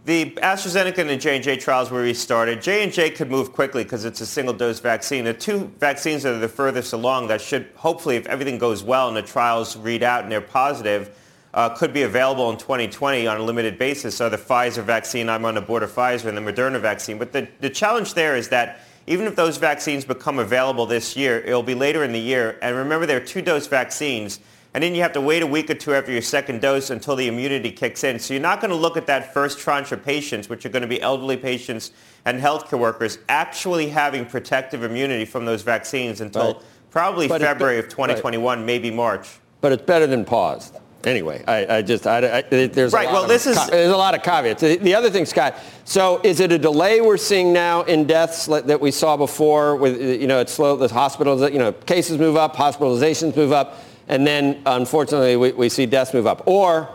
The 0.04 0.32
AstraZeneca 0.32 0.98
and 0.98 1.10
the 1.10 1.18
J&J 1.18 1.58
trials 1.58 1.92
were 1.92 2.02
restarted. 2.02 2.62
J&J 2.62 3.12
could 3.12 3.30
move 3.30 3.54
quickly 3.54 3.84
because 3.84 4.04
it's 4.04 4.20
a 4.20 4.26
single-dose 4.26 4.80
vaccine. 4.80 5.26
The 5.26 5.34
two 5.34 5.72
vaccines 5.80 6.24
that 6.24 6.34
are 6.34 6.40
the 6.40 6.48
furthest 6.48 6.94
along 6.94 7.28
that 7.28 7.40
should, 7.40 7.70
hopefully, 7.76 8.16
if 8.16 8.26
everything 8.26 8.58
goes 8.58 8.82
well 8.82 9.08
and 9.08 9.16
the 9.16 9.22
trials 9.22 9.78
read 9.78 10.02
out 10.02 10.24
and 10.24 10.32
they're 10.32 10.42
positive, 10.42 11.16
uh, 11.54 11.70
could 11.70 11.94
be 11.94 12.02
available 12.02 12.50
in 12.50 12.58
2020 12.58 13.28
on 13.28 13.38
a 13.38 13.44
limited 13.44 13.78
basis 13.78 14.20
are 14.22 14.30
the 14.30 14.38
Pfizer 14.38 14.84
vaccine. 14.84 15.30
I'm 15.30 15.46
on 15.46 15.56
the 15.56 15.62
board 15.62 15.84
of 15.84 15.92
Pfizer 15.92 16.26
and 16.26 16.38
the 16.38 16.42
Moderna 16.42 16.80
vaccine. 16.80 17.20
But 17.20 17.32
the, 17.32 17.48
the 17.60 17.70
challenge 17.70 18.14
there 18.16 18.36
is 18.36 18.50
that 18.50 18.80
even 19.06 19.26
if 19.28 19.36
those 19.36 19.58
vaccines 19.58 20.06
become 20.06 20.40
available 20.40 20.86
this 20.86 21.16
year, 21.16 21.40
it'll 21.42 21.62
be 21.62 21.76
later 21.76 22.04
in 22.04 22.12
the 22.12 22.20
year. 22.20 22.58
And 22.62 22.76
remember, 22.76 23.06
they're 23.06 23.24
two-dose 23.24 23.68
vaccines 23.68 24.40
and 24.74 24.84
then 24.84 24.96
you 24.96 25.02
have 25.02 25.12
to 25.14 25.22
wait 25.22 25.44
a 25.44 25.48
week 25.48 25.70
or 25.70 25.74
two 25.74 25.94
after 25.94 26.12
your 26.12 26.22
second 26.22 26.62
dose 26.62 26.90
until 26.90 27.16
the 27.16 27.28
immunity 27.28 27.72
kicks 27.72 28.04
in. 28.04 28.20
So 28.20 28.34
you're 28.34 28.42
not 28.42 28.62
going 28.62 28.72
to 28.72 28.78
look 28.78 28.96
at 28.96 29.06
that 29.08 29.34
first 29.34 29.60
tranche 29.60 29.92
of 29.92 30.04
patients, 30.04 30.48
which 30.48 30.66
are 30.66 30.70
going 30.70 30.82
to 30.82 30.88
be 30.88 31.02
elderly 31.02 31.36
patients 31.36 31.92
and 32.24 32.40
healthcare 32.40 32.80
workers, 32.80 33.18
actually 33.28 33.90
having 33.90 34.26
protective 34.26 34.84
immunity 34.84 35.26
from 35.26 35.46
those 35.46 35.62
vaccines 35.62 36.22
until 36.22 36.54
right. 36.54 36.64
probably 36.90 37.28
but 37.28 37.42
February 37.42 37.80
of 37.80 37.90
2021, 37.90 38.60
right. 38.60 38.66
maybe 38.66 38.90
March. 38.90 39.40
But 39.60 39.74
it's 39.74 39.84
better 39.84 40.08
than 40.08 40.24
paused. 40.24 40.78
Anyway, 41.04 41.44
I, 41.48 41.78
I 41.78 41.82
just, 41.82 42.06
I, 42.06 42.38
I, 42.38 42.42
there's, 42.44 42.94
right, 42.94 43.10
a 43.10 43.12
well, 43.12 43.28
this 43.28 43.48
is, 43.48 43.58
there's 43.68 43.92
a 43.92 43.98
lot 43.98 44.14
of 44.14 44.22
caveats. 44.22 44.62
The, 44.62 44.78
the, 44.78 44.94
other 44.94 45.10
thing, 45.10 45.26
Scott, 45.26 45.58
so 45.84 46.22
is 46.24 46.40
it 46.40 46.52
a 46.52 46.60
delay 46.60 47.02
we're 47.02 47.18
seeing 47.18 47.52
now 47.52 47.82
in 47.84 48.06
deaths 48.06 48.46
that 48.46 48.80
we 48.80 48.92
saw 48.92 49.18
before 49.18 49.76
with, 49.76 50.00
you 50.00 50.28
know, 50.28 50.40
it's 50.40 50.54
slow, 50.54 50.76
the 50.76 50.88
hospitals, 50.88 51.42
you 51.52 51.58
know, 51.58 51.72
cases 51.72 52.20
move 52.20 52.36
up, 52.36 52.56
hospitalizations 52.56 53.36
move 53.36 53.52
up, 53.52 53.80
and 54.08 54.26
then 54.26 54.62
unfortunately 54.66 55.36
we, 55.36 55.52
we 55.52 55.70
see 55.70 55.86
deaths 55.86 56.14
move 56.14 56.28
up? 56.28 56.48
Or 56.48 56.90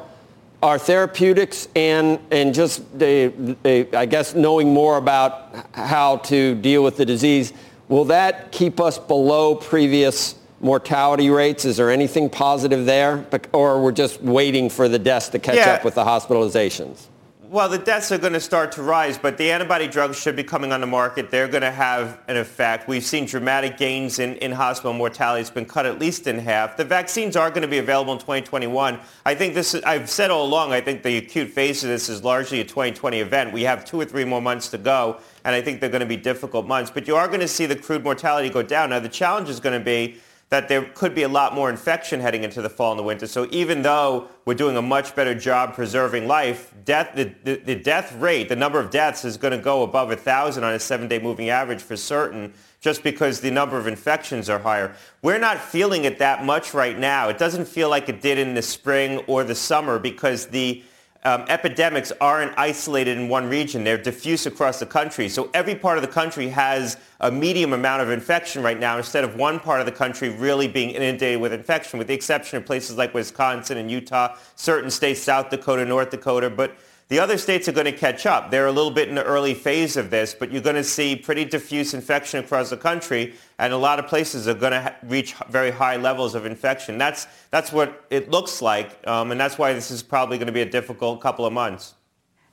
are 0.63 0.79
therapeutics 0.79 1.69
and, 1.77 2.19
and 2.31 2.55
just, 2.55 2.99
they, 2.99 3.29
they, 3.29 3.91
I 3.93 4.07
guess, 4.07 4.35
knowing 4.35 4.73
more 4.73 4.97
about 4.97 5.67
how 5.73 6.19
to 6.19 6.55
deal 6.57 6.83
with 6.83 6.97
the 6.97 7.05
disease, 7.05 7.53
will 7.89 8.07
that 8.07 8.53
keep 8.53 8.81
us 8.81 8.99
below 8.99 9.55
previous 9.55 10.35
mortality 10.61 11.31
rates? 11.31 11.65
Is 11.65 11.77
there 11.77 11.91
anything 11.91 12.31
positive 12.31 12.87
there? 12.87 13.27
Or 13.53 13.83
we're 13.83 13.93
just 13.93 14.21
waiting 14.23 14.71
for 14.71 14.89
the 14.89 14.99
deaths 14.99 15.29
to 15.31 15.39
catch 15.39 15.57
yeah. 15.57 15.75
up 15.75 15.85
with 15.85 15.95
the 15.95 16.05
hospitalizations? 16.05 17.07
Well, 17.49 17.69
the 17.69 17.79
deaths 17.79 18.11
are 18.11 18.19
going 18.19 18.33
to 18.33 18.41
start 18.41 18.73
to 18.73 18.83
rise, 18.83 19.19
but 19.19 19.39
the 19.39 19.53
antibody 19.53 19.87
drugs 19.87 20.19
should 20.19 20.35
be 20.35 20.43
coming 20.43 20.73
on 20.73 20.81
the 20.81 20.87
market. 20.89 21.31
They're 21.31 21.47
going 21.47 21.63
to 21.63 21.71
have 21.71 22.19
an 22.27 22.37
effect. 22.37 22.89
We've 22.89 23.05
seen 23.05 23.25
dramatic 23.25 23.77
gains 23.77 24.19
in, 24.19 24.35
in 24.39 24.51
hospital 24.51 24.93
mortality. 24.93 25.43
It's 25.43 25.51
been 25.51 25.65
cut 25.65 25.87
at 25.87 26.01
least 26.01 26.27
in 26.27 26.41
half. 26.41 26.77
The 26.77 26.85
vaccines 26.85 27.37
are 27.37 27.51
going 27.51 27.63
to 27.63 27.69
be 27.69 27.79
available 27.79 28.13
in 28.13 28.19
2021. 28.19 28.99
I 29.25 29.35
think 29.37 29.55
this 29.55 29.75
is, 29.75 29.85
I've 29.85 30.11
said 30.11 30.33
all 30.33 30.45
along, 30.45 30.73
I 30.73 30.81
think 30.81 31.05
the 31.05 31.19
acute 31.19 31.51
phase 31.51 31.85
of 31.85 31.91
this 31.91 32.09
is 32.09 32.25
largely 32.25 32.59
a 32.59 32.65
2020 32.65 33.21
event. 33.21 33.53
We 33.53 33.63
have 33.63 33.85
two 33.85 34.01
or 34.01 34.05
three 34.05 34.25
more 34.25 34.43
months 34.43 34.69
to 34.71 34.79
go, 34.79 35.21
and 35.45 35.55
I 35.55 35.63
think 35.63 35.81
they're 35.81 35.89
going 35.89 36.01
to 36.01 36.07
be 36.07 36.17
difficult 36.17 36.67
months. 36.67 36.91
But 36.91 37.07
you 37.07 37.15
are 37.15 37.29
going 37.29 37.41
to 37.41 37.49
see 37.49 37.67
the 37.67 37.77
crude 37.77 38.03
mortality 38.03 38.51
go 38.51 38.63
down. 38.65 38.91
Now, 38.91 38.99
the 38.99 39.09
challenge 39.09 39.51
is 39.51 39.61
going 39.61 39.79
to 39.79 39.85
be 39.85 40.17
that 40.49 40.69
there 40.69 40.83
could 40.95 41.15
be 41.15 41.25
a 41.25 41.29
lot 41.29 41.55
more 41.55 41.69
infection 41.69 42.21
heading 42.21 42.45
into 42.45 42.63
the 42.63 42.71
fall 42.71 42.93
and 42.93 42.99
the 42.99 43.03
winter. 43.03 43.27
So 43.27 43.49
even 43.51 43.83
though 43.83 44.29
we're 44.45 44.55
doing 44.55 44.77
a 44.77 44.83
much 44.83 45.17
better 45.17 45.35
job 45.35 45.75
preserving 45.75 46.29
life, 46.29 46.73
death, 46.85 47.13
the, 47.17 47.35
the, 47.43 47.57
the 47.57 47.75
death 47.75 48.15
rate, 48.15 48.49
the 48.49 48.55
number 48.55 48.79
of 48.79 48.91
deaths 48.91 49.25
is 49.25 49.37
going 49.37 49.51
to 49.51 49.59
go 49.59 49.83
above 49.83 50.09
1,000 50.09 50.63
on 50.63 50.73
a 50.73 50.79
seven-day 50.79 51.19
moving 51.19 51.49
average 51.49 51.83
for 51.83 51.97
certain 51.97 52.55
just 52.81 53.03
because 53.03 53.41
the 53.41 53.51
number 53.51 53.77
of 53.77 53.89
infections 53.89 54.49
are 54.49 54.61
higher. 54.61 54.95
We're 55.21 55.41
not 55.41 55.59
feeling 55.59 56.05
it 56.05 56.21
that 56.21 56.45
much 56.45 56.73
right 56.73 56.97
now. 56.97 57.29
It 57.29 57.39
doesn't 57.39 57.67
feel 57.67 57.91
like 57.91 58.09
it 58.09 58.21
did 58.21 58.39
in 58.39 58.55
the 58.55 58.63
spring 58.63 59.19
or 59.27 59.43
the 59.43 59.57
summer 59.57 59.99
because 59.99 60.47
the 60.47 60.85
um, 61.27 61.45
epidemics 61.49 62.13
aren't 62.21 62.57
isolated 62.57 63.19
in 63.19 63.29
one 63.29 63.49
region. 63.49 63.83
They're 63.83 63.99
diffuse 63.99 64.47
across 64.47 64.79
the 64.79 64.87
country. 64.87 65.29
So 65.29 65.51
every 65.55 65.75
part 65.75 65.99
of 65.99 66.03
the 66.03 66.09
country 66.09 66.49
has 66.51 66.99
a 67.19 67.33
medium 67.33 67.73
amount 67.73 68.01
of 68.03 68.11
infection 68.11 68.63
right 68.63 68.79
now 68.79 68.97
instead 68.97 69.25
of 69.25 69.35
one 69.35 69.59
part 69.59 69.81
of 69.81 69.87
the 69.87 69.93
country 69.93 70.29
really 70.29 70.69
being 70.69 70.91
inundated 70.91 71.41
with 71.41 71.53
infection, 71.53 71.99
with 71.99 72.07
the 72.07 72.15
exception 72.15 72.59
of 72.59 72.65
places 72.65 72.97
like 72.97 73.13
Wisconsin 73.13 73.77
and 73.77 73.91
Utah, 73.91 74.37
certain 74.55 74.89
states, 74.89 75.21
South 75.21 75.51
Dakota, 75.51 75.85
North 75.85 76.11
Dakota. 76.11 76.49
But 76.49 76.77
the 77.09 77.21
other 77.21 77.39
states 77.39 77.69
are 77.69 77.73
going 77.73 77.87
to 77.87 77.93
catch 77.93 78.27
up. 78.27 78.51
They're 78.51 78.67
a 78.67 78.73
little 78.73 78.91
bit 78.91 79.09
in 79.09 79.15
the 79.15 79.23
early 79.23 79.55
phase 79.55 79.97
of 79.97 80.11
this, 80.11 80.35
but 80.35 80.51
you're 80.51 80.63
going 80.63 80.77
to 80.77 80.85
see 80.85 81.15
pretty 81.15 81.45
diffuse 81.45 81.95
infection 81.95 82.45
across 82.45 82.71
the 82.71 82.77
country, 82.77 83.35
and 83.59 83.73
a 83.73 83.77
lot 83.77 84.01
of 84.01 84.09
places 84.09 84.49
are 84.49 84.55
going 84.55 84.73
to 84.73 84.81
ha- 84.81 84.97
reach 85.05 85.35
very 85.49 85.71
high 85.71 85.97
levels 85.97 86.35
of 86.35 86.47
infection. 86.47 86.99
That's, 86.99 87.29
that's 87.51 87.71
what 87.71 88.05
it 88.11 88.31
looks 88.31 88.61
like, 88.61 89.07
um, 89.07 89.31
and 89.31 89.41
that's 89.41 89.57
why 89.57 89.73
this 89.73 89.93
is 89.93 90.03
probably 90.03 90.37
going 90.37 90.49
to 90.49 90.53
be 90.53 90.63
a 90.63 90.71
difficult 90.71 91.21
couple 91.21 91.47
of 91.47 91.53
months. 91.53 91.95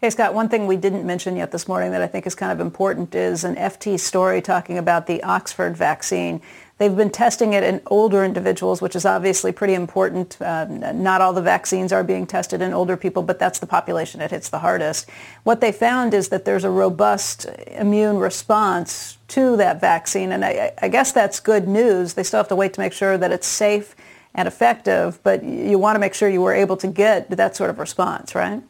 Hey, 0.03 0.10
Scott, 0.10 0.33
one 0.33 0.50
thing 0.50 0.67
we 0.67 0.75
didn't 0.75 1.05
mention 1.05 1.38
yet 1.38 1.51
this 1.51 1.67
morning 1.67 1.91
that 1.91 2.01
I 2.01 2.07
think 2.07 2.27
is 2.27 2.36
kind 2.36 2.51
of 2.51 2.60
important 2.60 3.15
is 3.15 3.45
an 3.45 3.55
FT 3.55 4.00
story 4.00 4.41
talking 4.41 4.77
about 4.77 5.07
the 5.07 5.24
Oxford 5.24 5.77
vaccine. 5.77 6.41
They've 6.80 6.96
been 6.96 7.12
testing 7.12 7.53
it 7.53 7.63
in 7.63 7.82
older 7.86 8.25
individuals, 8.25 8.82
which 8.82 8.96
is 8.96 9.06
obviously 9.06 9.51
pretty 9.51 9.75
important. 9.75 10.38
Um, 10.42 10.80
not 11.03 11.22
all 11.22 11.32
the 11.32 11.42
vaccines 11.42 11.94
are 11.94 12.03
being 12.03 12.25
tested 12.25 12.62
in 12.62 12.74
older 12.74 12.98
people, 12.98 13.22
but 13.22 13.38
that's 13.38 13.60
the 13.60 13.68
population 13.68 14.22
it 14.22 14.32
hits 14.32 14.50
the 14.50 14.60
hardest. 14.60 15.08
What 15.44 15.62
they 15.62 15.72
found 15.72 16.13
is 16.15 16.30
that 16.30 16.46
there's 16.46 16.63
a 16.63 16.72
robust 16.72 17.46
immune 17.68 18.18
response 18.18 19.20
to 19.30 19.56
that 19.58 19.80
vaccine, 19.82 20.32
and 20.32 20.44
I, 20.44 20.74
I 20.82 20.88
guess 20.88 21.12
that's 21.12 21.39
good 21.39 21.68
news. 21.68 22.15
They 22.15 22.24
still 22.24 22.39
have 22.39 22.48
to 22.50 22.56
wait 22.56 22.74
to 22.74 22.80
make 22.80 22.94
sure 22.94 23.18
that 23.20 23.32
it's 23.32 23.48
safe 23.48 23.96
and 24.34 24.48
effective, 24.48 25.22
but 25.22 25.44
you 25.44 25.77
want 25.77 25.96
to 25.96 26.00
make 26.00 26.15
sure 26.15 26.27
you 26.27 26.42
were 26.42 26.53
able 26.53 26.77
to 26.77 26.88
get 26.88 27.30
that 27.30 27.56
sort 27.56 27.70
of 27.70 27.77
response, 27.77 28.34
right? 28.34 28.63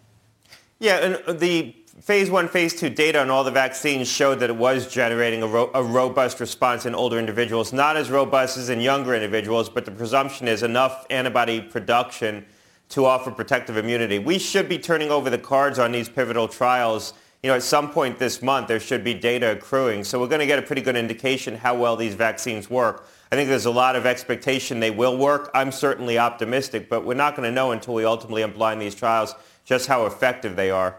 Yeah, 0.79 0.98
and 0.98 1.39
the 1.39 1.74
phase 2.01 2.29
one, 2.29 2.47
phase 2.47 2.73
two 2.73 2.89
data 2.89 3.21
on 3.21 3.29
all 3.29 3.43
the 3.43 3.51
vaccines 3.51 4.09
showed 4.09 4.39
that 4.39 4.50
it 4.50 4.55
was 4.55 4.91
generating 4.91 5.41
a, 5.41 5.47
ro- 5.47 5.71
a, 5.73 5.81
robust 5.81 6.39
response 6.39 6.85
in 6.85 6.93
older 6.93 7.17
individuals, 7.17 7.71
not 7.71 7.95
as 7.95 8.09
robust 8.09 8.57
as 8.57 8.69
in 8.69 8.81
younger 8.81 9.13
individuals, 9.15 9.69
but 9.69 9.85
the 9.85 9.91
presumption 9.91 10.47
is 10.47 10.63
enough 10.63 11.05
antibody 11.09 11.62
production 11.62 12.45
to 12.89 13.05
offer 13.05 13.31
protective 13.31 13.77
immunity. 13.77 14.19
We 14.19 14.38
should 14.38 14.67
be 14.67 14.77
turning 14.77 15.12
over 15.12 15.29
the 15.29 15.38
cards 15.38 15.79
on 15.79 15.91
these 15.91 16.09
pivotal 16.09 16.47
trials. 16.47 17.13
You 17.41 17.50
know, 17.50 17.55
at 17.55 17.63
some 17.63 17.89
point 17.91 18.19
this 18.19 18.41
month, 18.41 18.67
there 18.67 18.79
should 18.79 19.03
be 19.03 19.13
data 19.13 19.51
accruing. 19.51 20.03
So 20.03 20.19
we're 20.19 20.27
going 20.27 20.39
to 20.39 20.45
get 20.45 20.59
a 20.59 20.63
pretty 20.63 20.81
good 20.81 20.95
indication 20.95 21.55
how 21.55 21.75
well 21.75 21.95
these 21.95 22.15
vaccines 22.15 22.69
work. 22.69 23.07
I 23.31 23.35
think 23.35 23.50
there's 23.50 23.65
a 23.65 23.71
lot 23.71 23.95
of 23.95 24.05
expectation 24.05 24.79
they 24.79 24.91
will 24.91 25.17
work. 25.17 25.50
I'm 25.55 25.71
certainly 25.71 26.17
optimistic, 26.17 26.89
but 26.89 27.05
we're 27.05 27.15
not 27.15 27.35
going 27.35 27.47
to 27.50 27.53
know 27.53 27.71
until 27.71 27.93
we 27.93 28.05
ultimately 28.05 28.43
unblind 28.43 28.79
these 28.79 28.93
trials 28.93 29.35
just 29.65 29.88
how 29.88 30.05
effective 30.05 30.55
they 30.55 30.69
are. 30.69 30.97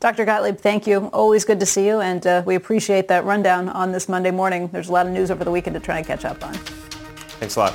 Dr. 0.00 0.24
Gottlieb, 0.24 0.56
thank 0.56 0.86
you. 0.86 1.08
Always 1.12 1.44
good 1.44 1.60
to 1.60 1.66
see 1.66 1.86
you, 1.86 2.00
and 2.00 2.26
uh, 2.26 2.42
we 2.46 2.54
appreciate 2.54 3.06
that 3.08 3.22
rundown 3.26 3.68
on 3.68 3.92
this 3.92 4.08
Monday 4.08 4.30
morning. 4.30 4.68
There's 4.68 4.88
a 4.88 4.92
lot 4.92 5.04
of 5.04 5.12
news 5.12 5.30
over 5.30 5.44
the 5.44 5.50
weekend 5.50 5.74
to 5.74 5.80
try 5.80 5.98
and 5.98 6.06
catch 6.06 6.24
up 6.24 6.42
on. 6.42 6.54
Thanks 6.54 7.56
a 7.56 7.58
lot. 7.58 7.74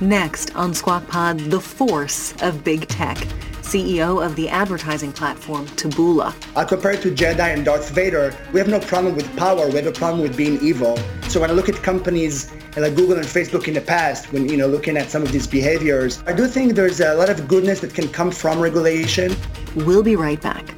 Next 0.00 0.56
on 0.56 0.74
Squawk 0.74 1.06
Pod, 1.06 1.38
the 1.38 1.60
force 1.60 2.34
of 2.42 2.64
big 2.64 2.88
tech. 2.88 3.16
CEO 3.62 4.24
of 4.24 4.34
the 4.34 4.48
advertising 4.48 5.12
platform 5.12 5.66
Taboola. 5.66 6.34
I 6.56 6.64
compare 6.64 6.92
it 6.92 7.02
to 7.02 7.12
Jedi 7.12 7.54
and 7.54 7.64
Darth 7.64 7.90
Vader. 7.90 8.34
We 8.52 8.58
have 8.58 8.68
no 8.68 8.80
problem 8.80 9.14
with 9.14 9.36
power. 9.36 9.68
We 9.68 9.74
have 9.74 9.86
a 9.86 9.92
problem 9.92 10.22
with 10.22 10.36
being 10.36 10.58
evil. 10.60 10.96
So 11.28 11.38
when 11.38 11.50
I 11.50 11.52
look 11.52 11.68
at 11.68 11.76
companies 11.76 12.50
like 12.76 12.94
Google 12.94 13.16
and 13.16 13.26
Facebook 13.26 13.68
in 13.68 13.74
the 13.74 13.80
past, 13.80 14.32
when 14.32 14.48
you 14.48 14.56
know 14.56 14.66
looking 14.66 14.96
at 14.96 15.10
some 15.10 15.22
of 15.22 15.32
these 15.32 15.46
behaviors, 15.46 16.22
I 16.26 16.32
do 16.32 16.46
think 16.46 16.74
there's 16.74 17.00
a 17.00 17.14
lot 17.14 17.30
of 17.30 17.48
goodness 17.48 17.80
that 17.80 17.94
can 17.94 18.08
come 18.08 18.30
from 18.30 18.60
regulation. 18.60 19.34
We'll 19.74 20.02
be 20.02 20.16
right 20.16 20.40
back. 20.40 20.74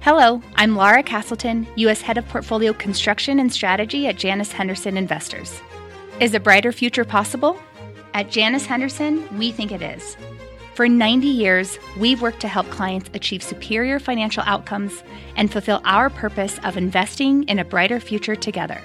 Hello, 0.00 0.42
I'm 0.56 0.76
Laura 0.76 1.02
Castleton, 1.02 1.66
U.S. 1.76 2.02
Head 2.02 2.18
of 2.18 2.28
Portfolio 2.28 2.74
Construction 2.74 3.40
and 3.40 3.50
Strategy 3.50 4.06
at 4.06 4.16
Janus 4.16 4.52
Henderson 4.52 4.98
Investors. 4.98 5.60
Is 6.20 6.34
a 6.34 6.40
brighter 6.40 6.72
future 6.72 7.06
possible? 7.06 7.58
At 8.12 8.30
Janus 8.30 8.66
Henderson, 8.66 9.26
we 9.38 9.50
think 9.50 9.72
it 9.72 9.80
is. 9.80 10.16
For 10.74 10.88
90 10.88 11.28
years, 11.28 11.78
we've 11.96 12.20
worked 12.20 12.40
to 12.40 12.48
help 12.48 12.68
clients 12.68 13.08
achieve 13.14 13.44
superior 13.44 14.00
financial 14.00 14.42
outcomes 14.44 15.04
and 15.36 15.52
fulfill 15.52 15.80
our 15.84 16.10
purpose 16.10 16.58
of 16.64 16.76
investing 16.76 17.44
in 17.44 17.60
a 17.60 17.64
brighter 17.64 18.00
future 18.00 18.34
together. 18.34 18.80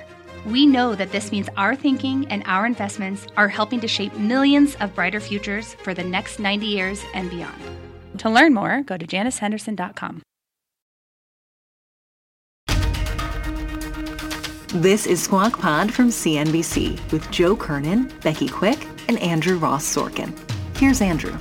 We 0.45 0.67
know 0.67 0.93
that 0.93 1.11
this 1.11 1.31
means 1.31 1.49
our 1.57 1.75
thinking 1.75 2.27
and 2.27 2.43
our 2.45 2.67
investments 2.67 3.25
are 3.37 3.47
helping 3.47 3.79
to 3.79 3.87
shape 3.87 4.15
millions 4.17 4.75
of 4.75 4.93
brighter 4.93 5.19
futures 5.19 5.73
for 5.73 5.95
the 5.95 6.03
next 6.03 6.37
90 6.37 6.67
years 6.67 7.03
and 7.15 7.27
beyond. 7.27 7.59
To 8.19 8.29
learn 8.29 8.53
more, 8.53 8.83
go 8.83 8.95
to 8.95 9.07
janushenderson.com. 9.07 10.21
This 14.75 15.07
is 15.07 15.23
Squawk 15.23 15.59
Pod 15.59 15.91
from 15.91 16.09
CNBC 16.09 17.11
with 17.11 17.31
Joe 17.31 17.55
Kernan, 17.55 18.13
Becky 18.21 18.47
Quick, 18.47 18.85
and 19.07 19.17
Andrew 19.17 19.57
Ross 19.57 19.83
Sorkin. 19.83 20.31
Here's 20.77 21.01
Andrew. 21.01 21.35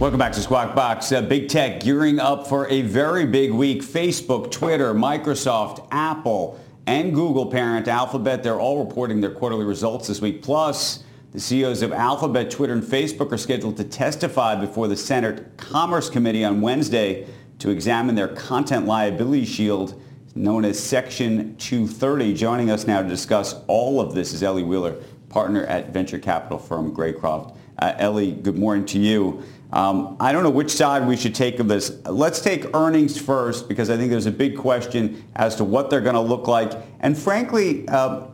Welcome 0.00 0.18
back 0.18 0.32
to 0.32 0.40
Squawk 0.40 0.74
Box. 0.74 1.12
Uh, 1.12 1.22
big 1.22 1.48
tech 1.48 1.78
gearing 1.78 2.18
up 2.18 2.48
for 2.48 2.66
a 2.68 2.82
very 2.82 3.24
big 3.26 3.52
week. 3.52 3.80
Facebook, 3.80 4.50
Twitter, 4.50 4.92
Microsoft, 4.92 5.86
Apple, 5.92 6.58
and 6.88 7.14
Google 7.14 7.46
parent 7.46 7.86
Alphabet, 7.86 8.42
they're 8.42 8.58
all 8.58 8.84
reporting 8.84 9.20
their 9.20 9.30
quarterly 9.30 9.64
results 9.64 10.08
this 10.08 10.20
week. 10.20 10.42
Plus, 10.42 11.04
the 11.30 11.38
CEOs 11.38 11.82
of 11.82 11.92
Alphabet, 11.92 12.50
Twitter, 12.50 12.72
and 12.72 12.82
Facebook 12.82 13.30
are 13.30 13.38
scheduled 13.38 13.76
to 13.76 13.84
testify 13.84 14.56
before 14.56 14.88
the 14.88 14.96
Senate 14.96 15.56
Commerce 15.58 16.10
Committee 16.10 16.44
on 16.44 16.60
Wednesday 16.60 17.28
to 17.60 17.70
examine 17.70 18.16
their 18.16 18.28
content 18.28 18.86
liability 18.86 19.44
shield 19.44 20.02
known 20.34 20.64
as 20.64 20.76
Section 20.76 21.54
230. 21.58 22.34
Joining 22.34 22.68
us 22.68 22.88
now 22.88 23.00
to 23.00 23.08
discuss 23.08 23.54
all 23.68 24.00
of 24.00 24.12
this 24.12 24.32
is 24.32 24.42
Ellie 24.42 24.64
Wheeler, 24.64 24.96
partner 25.28 25.64
at 25.66 25.90
venture 25.90 26.18
capital 26.18 26.58
firm 26.58 26.92
Greycroft. 26.92 27.56
Uh, 27.78 27.94
Ellie, 27.98 28.32
good 28.32 28.58
morning 28.58 28.86
to 28.86 28.98
you. 28.98 29.42
Um, 29.74 30.16
I 30.20 30.30
don't 30.30 30.44
know 30.44 30.50
which 30.50 30.70
side 30.70 31.04
we 31.04 31.16
should 31.16 31.34
take 31.34 31.58
of 31.58 31.66
this. 31.66 32.00
Let's 32.06 32.40
take 32.40 32.72
earnings 32.76 33.20
first 33.20 33.68
because 33.68 33.90
I 33.90 33.96
think 33.96 34.08
there's 34.08 34.26
a 34.26 34.30
big 34.30 34.56
question 34.56 35.24
as 35.34 35.56
to 35.56 35.64
what 35.64 35.90
they're 35.90 36.00
going 36.00 36.14
to 36.14 36.20
look 36.20 36.46
like. 36.46 36.72
And 37.00 37.18
frankly, 37.18 37.86
uh, 37.88 38.28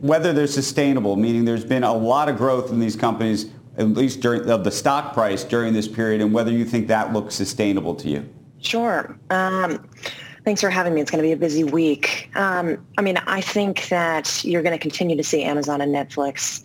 whether 0.00 0.32
they're 0.32 0.48
sustainable, 0.48 1.14
meaning 1.14 1.44
there's 1.44 1.64
been 1.64 1.84
a 1.84 1.94
lot 1.94 2.28
of 2.28 2.36
growth 2.36 2.70
in 2.70 2.80
these 2.80 2.96
companies, 2.96 3.52
at 3.76 3.86
least 3.90 4.18
during 4.18 4.50
of 4.50 4.64
the 4.64 4.72
stock 4.72 5.14
price 5.14 5.44
during 5.44 5.72
this 5.74 5.86
period, 5.86 6.20
and 6.20 6.34
whether 6.34 6.50
you 6.50 6.64
think 6.64 6.88
that 6.88 7.12
looks 7.12 7.36
sustainable 7.36 7.94
to 7.94 8.08
you. 8.08 8.28
Sure. 8.60 9.16
Um, 9.30 9.88
thanks 10.44 10.60
for 10.60 10.70
having 10.70 10.92
me. 10.92 11.00
It's 11.00 11.10
going 11.12 11.22
to 11.22 11.28
be 11.28 11.32
a 11.32 11.36
busy 11.36 11.62
week. 11.62 12.30
Um, 12.34 12.84
I 12.98 13.02
mean, 13.02 13.16
I 13.28 13.40
think 13.40 13.86
that 13.90 14.44
you're 14.44 14.62
going 14.62 14.76
to 14.76 14.82
continue 14.82 15.16
to 15.16 15.22
see 15.22 15.44
Amazon 15.44 15.80
and 15.80 15.94
Netflix 15.94 16.64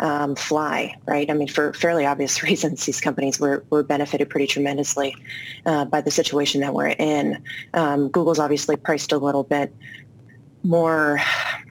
um, 0.00 0.34
fly, 0.34 0.96
right? 1.06 1.30
I 1.30 1.34
mean, 1.34 1.48
for 1.48 1.72
fairly 1.74 2.04
obvious 2.04 2.42
reasons, 2.42 2.84
these 2.84 3.00
companies 3.00 3.38
were, 3.38 3.64
were 3.70 3.82
benefited 3.82 4.28
pretty 4.28 4.46
tremendously 4.46 5.14
uh, 5.66 5.84
by 5.84 6.00
the 6.00 6.10
situation 6.10 6.60
that 6.62 6.74
we're 6.74 6.88
in. 6.88 7.42
Um, 7.74 8.08
Google's 8.08 8.38
obviously 8.38 8.76
priced 8.76 9.12
a 9.12 9.18
little 9.18 9.44
bit 9.44 9.72
more 10.62 11.20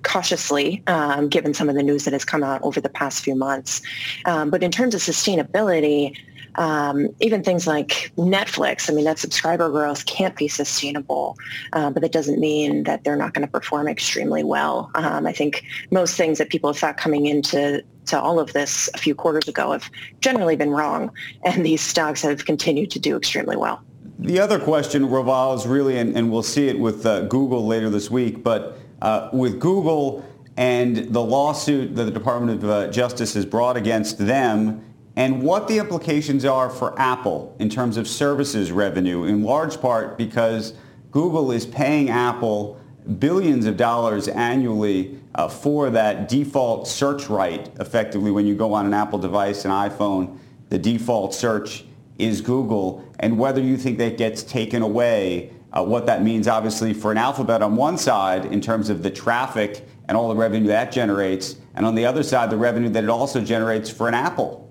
cautiously, 0.03 0.81
um, 0.88 1.29
given 1.29 1.53
some 1.53 1.69
of 1.69 1.75
the 1.75 1.83
news 1.83 2.05
that 2.05 2.13
has 2.13 2.25
come 2.25 2.43
out 2.43 2.62
over 2.63 2.81
the 2.81 2.89
past 2.89 3.24
few 3.24 3.36
months. 3.36 3.81
Um, 4.25 4.50
but 4.50 4.63
in 4.63 4.71
terms 4.71 4.95
of 4.95 5.01
sustainability, 5.01 6.17
um, 6.56 7.08
even 7.20 7.44
things 7.44 7.68
like 7.68 8.12
Netflix, 8.18 8.89
I 8.89 8.94
mean, 8.94 9.06
that 9.06 9.20
subscriber 9.20 9.70
growth 9.70 10.06
can't 10.06 10.36
be 10.36 10.48
sustainable, 10.48 11.38
uh, 11.74 11.89
but 11.89 12.01
that 12.01 12.12
doesn't 12.12 12.39
mean 12.39 12.84
that 12.84 13.03
they're 13.03 13.15
not 13.15 13.34
going 13.34 13.46
to 13.46 13.51
perform 13.51 13.88
extremely 13.88 14.44
well. 14.44 14.91
Um, 14.96 15.25
I 15.25 15.34
think 15.34 15.63
most 15.91 16.18
things 16.18 16.38
that 16.38 16.50
people 16.50 16.70
have 16.72 16.77
thought 16.77 16.98
coming 16.98 17.25
into 17.25 17.84
to 18.08 18.20
all 18.20 18.39
of 18.39 18.53
this 18.53 18.89
a 18.94 18.98
few 18.98 19.13
quarters 19.13 19.48
ago 19.48 19.72
have 19.72 19.89
generally 20.20 20.56
been 20.56 20.72
wrong, 20.72 21.12
and 21.44 21.65
these 21.65 21.82
stocks 21.82 22.22
have 22.24 22.46
continued 22.46 22.91
to 22.91 23.00
do 23.00 23.15
extremely 23.15 23.56
well. 23.56 23.82
The 24.18 24.39
other 24.39 24.60
question 24.60 25.10
revolves 25.10 25.65
really, 25.65 25.98
and, 25.98 26.18
and 26.18 26.32
we'll 26.32 26.44
see 26.44 26.68
it 26.68 26.77
with 26.77 27.06
uh, 27.06 27.22
Google 27.22 27.65
later 27.65 27.89
this 27.89 28.12
week, 28.12 28.44
but 28.44 28.77
uh, 29.01 29.29
with 29.32 29.60
Google 29.60 30.25
and 30.58 31.13
the 31.13 31.22
lawsuit 31.22 31.96
that 31.96 32.03
the 32.03 32.12
Department 32.12 32.62
of 32.62 32.70
uh, 32.70 32.88
Justice 32.88 33.34
has 33.36 33.46
brought 33.46 33.77
against 33.77 34.18
them 34.18 34.84
and 35.20 35.42
what 35.42 35.68
the 35.68 35.80
implications 35.80 36.46
are 36.46 36.70
for 36.70 36.98
Apple 36.98 37.54
in 37.60 37.70
terms 37.70 37.98
of 37.98 38.08
services 38.08 38.72
revenue, 38.72 39.26
in 39.26 39.44
large 39.44 39.82
part 39.82 40.18
because 40.18 40.76
Google 41.12 41.52
is 41.52 41.66
paying 41.66 42.10
Apple 42.10 42.80
billions 43.20 43.66
of 43.66 43.76
dollars 43.76 44.30
annually 44.30 45.20
uh, 45.36 45.50
for 45.50 45.90
that 45.90 46.30
default 46.30 46.88
search 46.88 47.28
right, 47.28 47.70
effectively 47.82 48.32
when 48.32 48.48
you 48.48 48.56
go 48.56 48.74
on 48.74 48.86
an 48.86 48.94
Apple 48.94 49.20
device, 49.20 49.66
an 49.66 49.72
iPhone, 49.72 50.38
the 50.70 50.80
default 50.80 51.36
search 51.36 51.84
is 52.18 52.40
Google, 52.40 53.06
and 53.20 53.38
whether 53.38 53.60
you 53.60 53.76
think 53.76 53.98
that 53.98 54.18
gets 54.18 54.42
taken 54.42 54.82
away, 54.82 55.52
uh, 55.74 55.84
what 55.84 56.06
that 56.06 56.24
means 56.24 56.48
obviously 56.48 56.94
for 56.94 57.12
an 57.12 57.18
Alphabet 57.18 57.62
on 57.62 57.76
one 57.76 57.98
side 57.98 58.46
in 58.46 58.62
terms 58.62 58.90
of 58.90 59.04
the 59.04 59.12
traffic 59.12 59.86
and 60.08 60.16
all 60.16 60.30
the 60.30 60.36
revenue 60.36 60.68
that 60.68 60.94
generates, 60.94 61.58
and 61.76 61.86
on 61.86 61.96
the 61.96 62.06
other 62.06 62.24
side, 62.24 62.50
the 62.50 62.56
revenue 62.56 62.88
that 62.88 63.04
it 63.04 63.10
also 63.10 63.42
generates 63.42 63.90
for 63.90 64.08
an 64.08 64.14
Apple. 64.14 64.69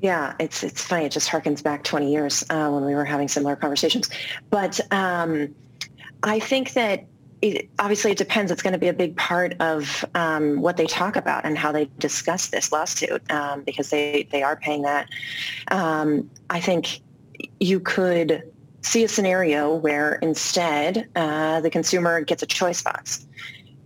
Yeah, 0.00 0.34
it's 0.38 0.62
it's 0.62 0.82
funny. 0.82 1.04
It 1.04 1.12
just 1.12 1.28
harkens 1.28 1.62
back 1.62 1.84
20 1.84 2.10
years 2.10 2.44
uh, 2.48 2.70
when 2.70 2.84
we 2.84 2.94
were 2.94 3.04
having 3.04 3.28
similar 3.28 3.56
conversations. 3.56 4.08
But 4.48 4.80
um, 4.92 5.54
I 6.22 6.38
think 6.38 6.72
that 6.72 7.06
it, 7.42 7.68
obviously 7.78 8.12
it 8.12 8.18
depends. 8.18 8.50
It's 8.50 8.62
going 8.62 8.72
to 8.72 8.78
be 8.78 8.88
a 8.88 8.92
big 8.92 9.16
part 9.16 9.54
of 9.60 10.04
um, 10.14 10.60
what 10.60 10.76
they 10.76 10.86
talk 10.86 11.16
about 11.16 11.44
and 11.44 11.56
how 11.56 11.72
they 11.72 11.88
discuss 11.98 12.48
this 12.48 12.72
lawsuit 12.72 13.22
um, 13.30 13.62
because 13.62 13.90
they, 13.90 14.28
they 14.30 14.42
are 14.42 14.56
paying 14.56 14.82
that. 14.82 15.08
Um, 15.68 16.30
I 16.50 16.60
think 16.60 17.00
you 17.58 17.80
could 17.80 18.42
see 18.82 19.04
a 19.04 19.08
scenario 19.08 19.74
where 19.74 20.14
instead 20.16 21.08
uh, 21.16 21.60
the 21.60 21.70
consumer 21.70 22.20
gets 22.22 22.42
a 22.42 22.46
choice 22.46 22.82
box 22.82 23.26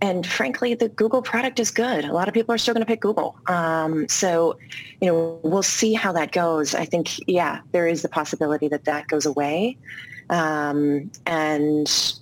and 0.01 0.25
frankly, 0.25 0.73
the 0.73 0.89
Google 0.89 1.21
product 1.21 1.59
is 1.59 1.71
good. 1.71 2.05
A 2.05 2.13
lot 2.13 2.27
of 2.27 2.33
people 2.33 2.53
are 2.53 2.57
still 2.57 2.73
going 2.73 2.85
to 2.85 2.87
pick 2.87 3.01
Google. 3.01 3.37
Um, 3.47 4.07
so, 4.07 4.57
you 5.01 5.07
know, 5.07 5.39
we'll 5.43 5.63
see 5.63 5.93
how 5.93 6.11
that 6.11 6.31
goes. 6.31 6.75
I 6.75 6.85
think, 6.85 7.09
yeah, 7.27 7.61
there 7.71 7.87
is 7.87 8.01
the 8.01 8.09
possibility 8.09 8.67
that 8.67 8.85
that 8.85 9.07
goes 9.07 9.25
away. 9.25 9.77
Um, 10.29 11.11
and 11.25 12.19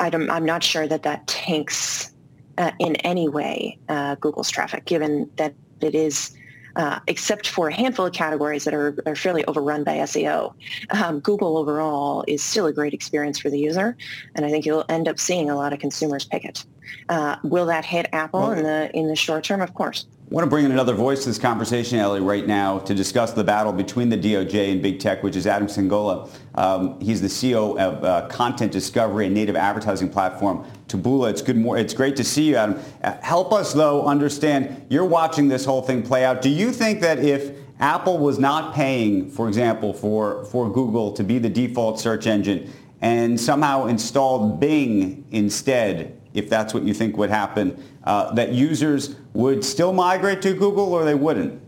I 0.00 0.08
am 0.12 0.44
not 0.44 0.62
sure 0.62 0.86
that 0.86 1.02
that 1.04 1.26
tanks 1.26 2.12
uh, 2.58 2.72
in 2.78 2.96
any 2.96 3.28
way 3.28 3.78
uh, 3.88 4.16
Google's 4.16 4.50
traffic, 4.50 4.84
given 4.84 5.30
that 5.36 5.54
it 5.80 5.94
is 5.94 6.36
uh, 6.76 7.00
except 7.06 7.48
for 7.48 7.68
a 7.68 7.74
handful 7.74 8.06
of 8.06 8.12
categories 8.12 8.64
that 8.64 8.74
are, 8.74 8.96
are 9.06 9.16
fairly 9.16 9.44
overrun 9.46 9.84
by 9.84 9.96
SEO. 9.98 10.54
Um, 10.90 11.20
Google 11.20 11.56
overall 11.56 12.24
is 12.26 12.42
still 12.42 12.66
a 12.66 12.72
great 12.72 12.94
experience 12.94 13.38
for 13.38 13.50
the 13.50 13.58
user, 13.58 13.96
and 14.34 14.44
I 14.44 14.50
think 14.50 14.66
you'll 14.66 14.84
end 14.88 15.08
up 15.08 15.18
seeing 15.18 15.50
a 15.50 15.56
lot 15.56 15.72
of 15.72 15.78
consumers 15.78 16.24
pick 16.24 16.44
it. 16.44 16.64
Uh, 17.08 17.36
will 17.42 17.66
that 17.66 17.84
hit 17.84 18.08
Apple 18.12 18.40
well, 18.40 18.52
in 18.52 18.62
the 18.62 18.90
in 18.94 19.08
the 19.08 19.16
short 19.16 19.44
term? 19.44 19.60
Of 19.60 19.74
course. 19.74 20.06
I 20.30 20.34
want 20.34 20.46
to 20.46 20.50
bring 20.50 20.64
in 20.64 20.72
another 20.72 20.94
voice 20.94 21.22
to 21.24 21.28
this 21.28 21.38
conversation, 21.38 21.98
Ellie, 21.98 22.20
right 22.20 22.46
now 22.46 22.78
to 22.80 22.94
discuss 22.94 23.32
the 23.32 23.44
battle 23.44 23.72
between 23.72 24.08
the 24.08 24.16
DOJ 24.16 24.72
and 24.72 24.82
big 24.82 24.98
tech, 24.98 25.22
which 25.22 25.36
is 25.36 25.46
Adam 25.46 25.68
Singolda. 25.68 26.30
Um, 26.54 26.98
he's 26.98 27.20
the 27.20 27.28
CEO 27.28 27.78
of 27.78 28.02
uh, 28.02 28.26
content 28.28 28.72
discovery 28.72 29.26
and 29.26 29.34
native 29.34 29.54
advertising 29.54 30.08
platform 30.08 30.66
Taboola. 30.94 31.30
It's 31.30 31.42
good. 31.42 31.56
More, 31.56 31.76
it's 31.76 31.94
great 31.94 32.16
to 32.16 32.24
see 32.24 32.44
you, 32.44 32.56
Adam. 32.56 32.78
Uh, 33.02 33.16
help 33.22 33.52
us 33.52 33.72
though 33.72 34.06
understand. 34.06 34.86
You're 34.88 35.04
watching 35.04 35.48
this 35.48 35.64
whole 35.64 35.82
thing 35.82 36.02
play 36.02 36.24
out. 36.24 36.42
Do 36.42 36.48
you 36.48 36.72
think 36.72 37.00
that 37.00 37.18
if 37.18 37.56
Apple 37.80 38.18
was 38.18 38.38
not 38.38 38.74
paying, 38.74 39.30
for 39.30 39.48
example, 39.48 39.92
for 39.92 40.44
for 40.46 40.70
Google 40.70 41.12
to 41.12 41.24
be 41.24 41.38
the 41.38 41.50
default 41.50 41.98
search 41.98 42.26
engine, 42.26 42.70
and 43.00 43.38
somehow 43.40 43.86
installed 43.86 44.60
Bing 44.60 45.24
instead, 45.30 46.18
if 46.32 46.48
that's 46.48 46.72
what 46.72 46.84
you 46.84 46.94
think 46.94 47.16
would 47.16 47.30
happen, 47.30 47.82
uh, 48.04 48.32
that 48.34 48.52
users 48.52 49.16
would 49.32 49.64
still 49.64 49.92
migrate 49.92 50.40
to 50.42 50.54
Google 50.54 50.92
or 50.92 51.04
they 51.04 51.14
wouldn't? 51.14 51.60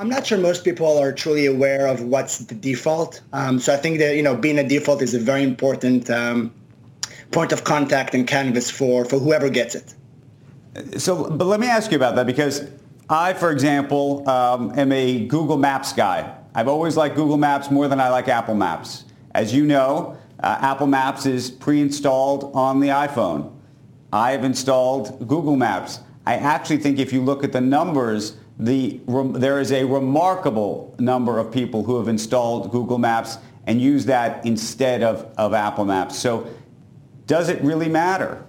I'm 0.00 0.08
not 0.08 0.24
sure 0.26 0.38
most 0.38 0.64
people 0.64 0.96
are 0.96 1.12
truly 1.12 1.46
aware 1.46 1.88
of 1.88 2.02
what's 2.02 2.38
the 2.38 2.54
default. 2.54 3.20
Um, 3.32 3.58
so 3.58 3.74
I 3.74 3.76
think 3.76 3.98
that 3.98 4.14
you 4.14 4.22
know 4.22 4.36
being 4.36 4.58
a 4.58 4.68
default 4.68 5.02
is 5.02 5.12
a 5.12 5.18
very 5.18 5.42
important 5.42 6.08
um, 6.08 6.52
point 7.30 7.52
of 7.52 7.64
contact 7.64 8.14
and 8.14 8.26
canvas 8.26 8.70
for 8.70 9.04
for 9.04 9.18
whoever 9.18 9.48
gets 9.48 9.74
it. 9.74 9.94
So, 11.00 11.28
but 11.30 11.46
let 11.46 11.60
me 11.60 11.66
ask 11.66 11.90
you 11.90 11.96
about 11.96 12.16
that 12.16 12.26
because 12.26 12.70
I, 13.10 13.32
for 13.32 13.50
example, 13.50 14.28
um, 14.28 14.78
am 14.78 14.92
a 14.92 15.26
Google 15.26 15.56
Maps 15.56 15.92
guy. 15.92 16.34
I've 16.54 16.68
always 16.68 16.96
liked 16.96 17.16
Google 17.16 17.36
Maps 17.36 17.70
more 17.70 17.88
than 17.88 18.00
I 18.00 18.08
like 18.10 18.28
Apple 18.28 18.54
Maps. 18.54 19.04
As 19.34 19.54
you 19.54 19.64
know, 19.64 20.16
uh, 20.40 20.58
Apple 20.60 20.86
Maps 20.86 21.26
is 21.26 21.50
pre-installed 21.50 22.52
on 22.54 22.80
the 22.80 22.88
iPhone. 22.88 23.52
I've 24.12 24.44
installed 24.44 25.26
Google 25.26 25.56
Maps. 25.56 26.00
I 26.26 26.36
actually 26.36 26.78
think 26.78 26.98
if 26.98 27.12
you 27.12 27.22
look 27.22 27.44
at 27.44 27.52
the 27.52 27.60
numbers, 27.60 28.36
the, 28.58 29.00
there 29.06 29.60
is 29.60 29.72
a 29.72 29.84
remarkable 29.84 30.94
number 30.98 31.38
of 31.38 31.50
people 31.50 31.84
who 31.84 31.98
have 31.98 32.08
installed 32.08 32.70
Google 32.70 32.98
Maps 32.98 33.38
and 33.66 33.80
use 33.80 34.06
that 34.06 34.44
instead 34.44 35.02
of, 35.02 35.32
of 35.36 35.54
Apple 35.54 35.84
Maps. 35.84 36.16
So 36.16 36.48
does 37.28 37.48
it 37.48 37.62
really 37.62 37.88
matter? 37.88 38.42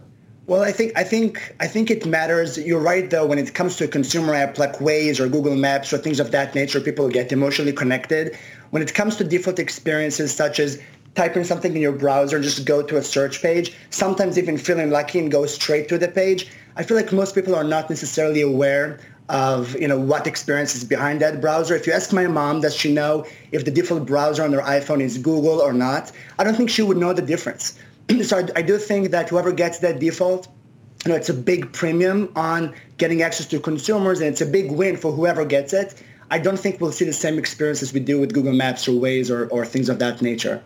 Well, 0.48 0.64
I 0.64 0.72
think 0.72 0.94
I 0.96 1.04
think 1.04 1.56
I 1.60 1.68
think 1.68 1.92
it 1.92 2.08
matters. 2.08 2.58
You're 2.58 2.80
right, 2.80 3.08
though. 3.08 3.28
When 3.28 3.38
it 3.38 3.54
comes 3.54 3.76
to 3.76 3.84
a 3.84 3.88
consumer 3.88 4.34
app 4.34 4.58
like 4.58 4.78
Waze 4.78 5.20
or 5.20 5.28
Google 5.30 5.56
Maps 5.56 5.94
or 5.94 6.00
things 6.00 6.20
of 6.20 6.32
that 6.32 6.56
nature, 6.56 6.82
people 6.82 7.08
get 7.08 7.32
emotionally 7.32 7.74
connected. 7.74 8.36
When 8.72 8.82
it 8.82 8.96
comes 8.96 9.18
to 9.18 9.24
default 9.24 9.60
experiences 9.60 10.34
such 10.34 10.60
as 10.60 10.82
type 11.14 11.36
in 11.36 11.44
something 11.44 11.76
in 11.76 11.82
your 11.82 11.92
browser, 11.92 12.38
and 12.38 12.44
just 12.44 12.66
go 12.66 12.82
to 12.82 12.98
a 12.98 13.04
search 13.04 13.42
page, 13.42 13.76
sometimes 13.92 14.38
even 14.40 14.58
feeling 14.58 14.90
lucky 14.90 15.20
and 15.20 15.30
go 15.30 15.46
straight 15.46 15.88
to 15.90 15.98
the 15.98 16.08
page. 16.08 16.48
I 16.78 16.84
feel 16.84 16.98
like 16.98 17.12
most 17.12 17.36
people 17.36 17.54
are 17.54 17.64
not 17.64 17.90
necessarily 17.90 18.42
aware 18.42 19.00
of 19.28 19.80
you 19.80 19.88
know 19.88 20.00
what 20.00 20.26
experience 20.26 20.74
is 20.74 20.84
behind 20.84 21.22
that 21.22 21.42
browser. 21.42 21.76
If 21.76 21.86
you 21.86 21.94
ask 21.94 22.12
my 22.12 22.26
mom, 22.26 22.62
does 22.62 22.76
she 22.76 22.92
know 22.92 23.26
if 23.52 23.66
the 23.66 23.72
default 23.72 24.08
browser 24.08 24.44
on 24.44 24.54
her 24.54 24.62
iPhone 24.62 25.02
is 25.02 25.18
Google 25.18 25.62
or 25.62 25.74
not? 25.74 26.12
I 26.40 26.44
don't 26.44 26.56
think 26.56 26.72
she 26.72 26.82
would 26.82 26.98
know 26.98 27.14
the 27.14 27.22
difference. 27.22 27.78
so 28.24 28.40
I, 28.40 28.48
I 28.56 28.62
do 28.62 28.78
think 28.78 29.12
that 29.12 29.30
whoever 29.30 29.52
gets 29.52 29.80
that 29.80 30.00
default, 30.00 30.48
you 31.06 31.12
know, 31.12 31.16
it's 31.16 31.30
a 31.30 31.34
big 31.34 31.72
premium 31.72 32.32
on 32.36 32.74
getting 32.98 33.22
access 33.22 33.46
to 33.48 33.60
consumers, 33.60 34.20
and 34.20 34.30
it's 34.30 34.42
a 34.42 34.46
big 34.46 34.72
win 34.72 34.98
for 34.98 35.12
whoever 35.12 35.46
gets 35.46 35.74
it. 35.74 36.02
I 36.32 36.38
don't 36.38 36.60
think 36.60 36.80
we'll 36.80 36.92
see 36.92 37.06
the 37.06 37.14
same 37.14 37.40
experience 37.40 37.82
as 37.82 37.94
we 37.94 38.00
do 38.00 38.20
with 38.20 38.34
Google 38.34 38.54
Maps 38.54 38.88
or 38.88 38.92
Waze 38.92 39.32
or, 39.32 39.48
or 39.50 39.66
things 39.66 39.90
of 39.90 40.00
that 40.00 40.22
nature. 40.22 40.62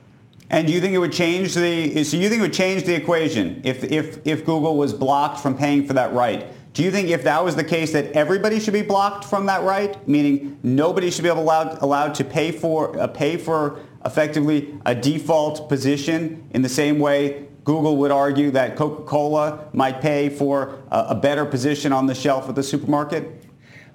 And 0.49 0.67
do 0.67 0.73
you 0.73 0.81
think 0.81 0.93
it 0.93 0.97
would 0.97 1.13
change 1.13 1.55
the? 1.55 2.03
So 2.03 2.17
you 2.17 2.29
think 2.29 2.39
it 2.39 2.43
would 2.43 2.53
change 2.53 2.83
the 2.83 2.93
equation 2.93 3.61
if 3.63 3.83
if 3.83 4.19
if 4.25 4.45
Google 4.45 4.77
was 4.77 4.93
blocked 4.93 5.39
from 5.39 5.57
paying 5.57 5.87
for 5.87 5.93
that 5.93 6.13
right? 6.13 6.45
Do 6.73 6.83
you 6.83 6.91
think 6.91 7.09
if 7.09 7.23
that 7.23 7.43
was 7.43 7.55
the 7.55 7.63
case 7.63 7.93
that 7.93 8.11
everybody 8.13 8.59
should 8.59 8.73
be 8.73 8.81
blocked 8.81 9.25
from 9.25 9.45
that 9.45 9.63
right, 9.63 10.05
meaning 10.07 10.59
nobody 10.63 11.11
should 11.11 11.23
be 11.23 11.29
allowed 11.29 11.81
allowed 11.81 12.13
to 12.15 12.23
pay 12.23 12.51
for 12.51 12.99
uh, 12.99 13.07
pay 13.07 13.37
for 13.37 13.79
effectively 14.05 14.77
a 14.85 14.93
default 14.95 15.69
position 15.69 16.47
in 16.51 16.61
the 16.61 16.69
same 16.69 16.99
way 16.99 17.47
Google 17.63 17.97
would 17.97 18.11
argue 18.11 18.51
that 18.51 18.75
Coca-Cola 18.75 19.69
might 19.73 20.01
pay 20.01 20.29
for 20.29 20.81
a, 20.91 21.05
a 21.09 21.15
better 21.15 21.45
position 21.45 21.93
on 21.93 22.07
the 22.07 22.15
shelf 22.15 22.49
at 22.49 22.55
the 22.55 22.63
supermarket? 22.63 23.45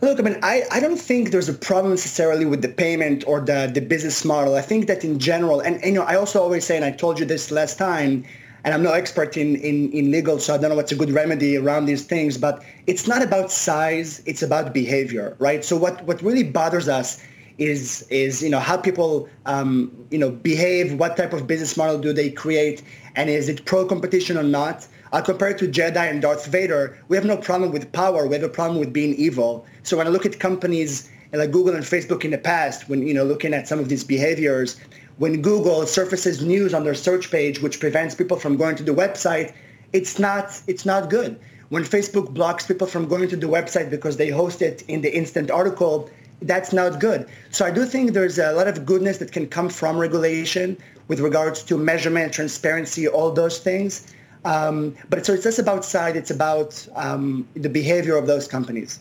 Look, 0.00 0.20
I 0.20 0.22
mean, 0.22 0.38
I, 0.42 0.62
I 0.70 0.80
don't 0.80 0.96
think 0.96 1.32
there's 1.32 1.48
a 1.48 1.54
problem 1.54 1.92
necessarily 1.92 2.46
with 2.46 2.62
the 2.62 2.68
payment 2.68 3.24
or 3.26 3.40
the, 3.40 3.70
the 3.72 3.80
business 3.80 4.24
model. 4.24 4.54
I 4.54 4.62
think 4.62 4.86
that 4.86 5.04
in 5.04 5.18
general, 5.18 5.60
and, 5.60 5.76
and 5.76 5.86
you 5.86 5.92
know, 5.94 6.04
I 6.04 6.14
also 6.14 6.40
always 6.40 6.64
say, 6.64 6.76
and 6.76 6.84
I 6.84 6.92
told 6.92 7.18
you 7.18 7.26
this 7.26 7.50
last 7.50 7.78
time, 7.78 8.24
and 8.64 8.74
I'm 8.74 8.82
no 8.82 8.92
expert 8.92 9.36
in, 9.36 9.56
in, 9.56 9.90
in 9.92 10.10
legal, 10.10 10.38
so 10.38 10.54
I 10.54 10.58
don't 10.58 10.70
know 10.70 10.76
what's 10.76 10.92
a 10.92 10.96
good 10.96 11.10
remedy 11.10 11.56
around 11.56 11.86
these 11.86 12.04
things, 12.04 12.38
but 12.38 12.64
it's 12.86 13.08
not 13.08 13.22
about 13.22 13.50
size, 13.50 14.22
it's 14.24 14.42
about 14.42 14.72
behavior, 14.72 15.36
right? 15.38 15.64
So 15.64 15.76
what, 15.76 16.02
what 16.04 16.22
really 16.22 16.44
bothers 16.44 16.88
us 16.88 17.22
is, 17.58 18.06
is 18.08 18.42
you 18.42 18.48
know, 18.48 18.60
how 18.60 18.76
people, 18.76 19.28
um, 19.46 19.92
you 20.10 20.18
know, 20.18 20.30
behave, 20.30 20.94
what 20.94 21.16
type 21.16 21.32
of 21.32 21.46
business 21.46 21.76
model 21.76 21.98
do 21.98 22.12
they 22.12 22.30
create, 22.30 22.82
and 23.16 23.28
is 23.28 23.48
it 23.48 23.64
pro-competition 23.64 24.38
or 24.38 24.42
not? 24.42 24.86
I'll 25.12 25.22
compare 25.22 25.48
it 25.48 25.58
to 25.58 25.68
Jedi 25.68 26.10
and 26.10 26.22
Darth 26.22 26.46
Vader. 26.46 26.98
We 27.08 27.16
have 27.16 27.24
no 27.24 27.36
problem 27.36 27.72
with 27.72 27.90
power. 27.92 28.26
We 28.26 28.34
have 28.34 28.44
a 28.44 28.48
problem 28.48 28.78
with 28.78 28.92
being 28.92 29.14
evil. 29.14 29.66
So 29.82 29.96
when 29.96 30.06
I 30.06 30.10
look 30.10 30.26
at 30.26 30.38
companies 30.38 31.10
like 31.32 31.50
Google 31.50 31.74
and 31.74 31.84
Facebook 31.84 32.24
in 32.24 32.30
the 32.30 32.38
past, 32.38 32.88
when, 32.88 33.06
you 33.06 33.14
know, 33.14 33.24
looking 33.24 33.54
at 33.54 33.66
some 33.66 33.78
of 33.78 33.88
these 33.88 34.04
behaviors, 34.04 34.78
when 35.16 35.42
Google 35.42 35.86
surfaces 35.86 36.44
news 36.44 36.74
on 36.74 36.84
their 36.84 36.94
search 36.94 37.30
page, 37.30 37.60
which 37.60 37.80
prevents 37.80 38.14
people 38.14 38.38
from 38.38 38.56
going 38.56 38.76
to 38.76 38.82
the 38.82 38.94
website, 38.94 39.54
it's 39.92 40.18
not, 40.18 40.60
it's 40.66 40.84
not 40.84 41.10
good. 41.10 41.40
When 41.70 41.84
Facebook 41.84 42.32
blocks 42.32 42.66
people 42.66 42.86
from 42.86 43.08
going 43.08 43.28
to 43.28 43.36
the 43.36 43.46
website 43.46 43.90
because 43.90 44.16
they 44.16 44.28
host 44.28 44.62
it 44.62 44.82
in 44.88 45.00
the 45.00 45.14
instant 45.14 45.50
article, 45.50 46.08
that's 46.42 46.72
not 46.72 47.00
good. 47.00 47.28
So 47.50 47.64
I 47.64 47.70
do 47.70 47.84
think 47.84 48.12
there's 48.12 48.38
a 48.38 48.52
lot 48.52 48.68
of 48.68 48.86
goodness 48.86 49.18
that 49.18 49.32
can 49.32 49.46
come 49.46 49.68
from 49.68 49.98
regulation 49.98 50.76
with 51.08 51.20
regards 51.20 51.62
to 51.64 51.78
measurement, 51.78 52.32
transparency, 52.32 53.08
all 53.08 53.32
those 53.32 53.58
things. 53.58 54.14
Um, 54.44 54.94
but 55.10 55.26
so 55.26 55.32
it's 55.32 55.44
less 55.44 55.58
about 55.58 55.84
side, 55.84 56.16
it's 56.16 56.30
about 56.30 56.86
um, 56.94 57.46
the 57.54 57.68
behavior 57.68 58.16
of 58.16 58.26
those 58.26 58.46
companies. 58.46 59.00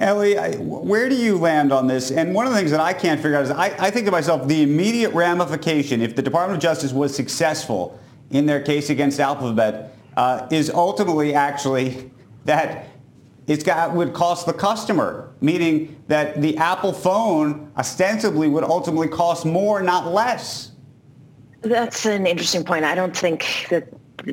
Eli, 0.00 0.56
where 0.56 1.08
do 1.08 1.14
you 1.14 1.38
land 1.38 1.72
on 1.72 1.86
this? 1.86 2.10
And 2.10 2.34
one 2.34 2.46
of 2.46 2.52
the 2.52 2.58
things 2.58 2.72
that 2.72 2.80
I 2.80 2.92
can't 2.92 3.20
figure 3.20 3.36
out 3.36 3.44
is 3.44 3.50
I, 3.50 3.66
I, 3.78 3.90
think 3.90 4.06
to 4.06 4.10
myself, 4.10 4.48
the 4.48 4.62
immediate 4.62 5.12
ramification, 5.12 6.02
if 6.02 6.16
the 6.16 6.22
Department 6.22 6.56
of 6.56 6.62
Justice 6.62 6.92
was 6.92 7.14
successful 7.14 8.00
in 8.30 8.46
their 8.46 8.60
case 8.60 8.90
against 8.90 9.20
Alphabet, 9.20 9.96
uh, 10.16 10.48
is 10.50 10.68
ultimately 10.70 11.34
actually 11.34 12.10
that 12.44 12.88
it's 13.46 13.64
got 13.64 13.94
would 13.94 14.14
cost 14.14 14.46
the 14.46 14.52
customer, 14.52 15.32
meaning 15.40 16.00
that 16.08 16.40
the 16.40 16.56
Apple 16.56 16.92
phone 16.92 17.70
ostensibly 17.76 18.48
would 18.48 18.64
ultimately 18.64 19.08
cost 19.08 19.44
more, 19.44 19.82
not 19.82 20.12
less. 20.12 20.72
That's 21.60 22.06
an 22.06 22.26
interesting 22.26 22.64
point. 22.64 22.84
I 22.84 22.94
don't 22.94 23.16
think 23.16 23.66
that 23.70 23.88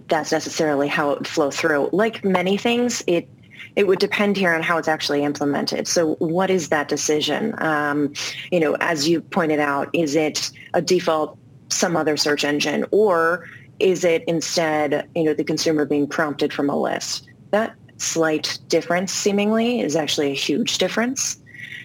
that's 0.07 0.31
necessarily 0.31 0.87
how 0.87 1.11
it 1.11 1.19
would 1.19 1.27
flow 1.27 1.51
through. 1.51 1.89
Like 1.91 2.23
many 2.23 2.57
things, 2.57 3.03
it 3.07 3.27
it 3.75 3.87
would 3.87 3.99
depend 3.99 4.37
here 4.37 4.53
on 4.53 4.61
how 4.61 4.77
it's 4.77 4.87
actually 4.87 5.23
implemented. 5.23 5.87
So 5.87 6.15
what 6.15 6.49
is 6.49 6.69
that 6.69 6.87
decision? 6.87 7.55
Um, 7.63 8.13
you 8.51 8.59
know, 8.59 8.75
as 8.81 9.07
you 9.07 9.21
pointed 9.21 9.59
out, 9.59 9.89
is 9.93 10.15
it 10.15 10.51
a 10.73 10.81
default 10.81 11.37
some 11.69 11.95
other 11.95 12.17
search 12.17 12.43
engine 12.43 12.85
or 12.91 13.47
is 13.79 14.03
it 14.03 14.23
instead, 14.27 15.07
you 15.15 15.23
know, 15.23 15.33
the 15.33 15.43
consumer 15.43 15.85
being 15.85 16.07
prompted 16.07 16.51
from 16.51 16.69
a 16.69 16.79
list? 16.79 17.27
That 17.51 17.75
slight 18.01 18.57
difference 18.67 19.11
seemingly 19.11 19.81
is 19.81 19.95
actually 19.95 20.31
a 20.31 20.35
huge 20.35 20.77
difference 20.77 21.37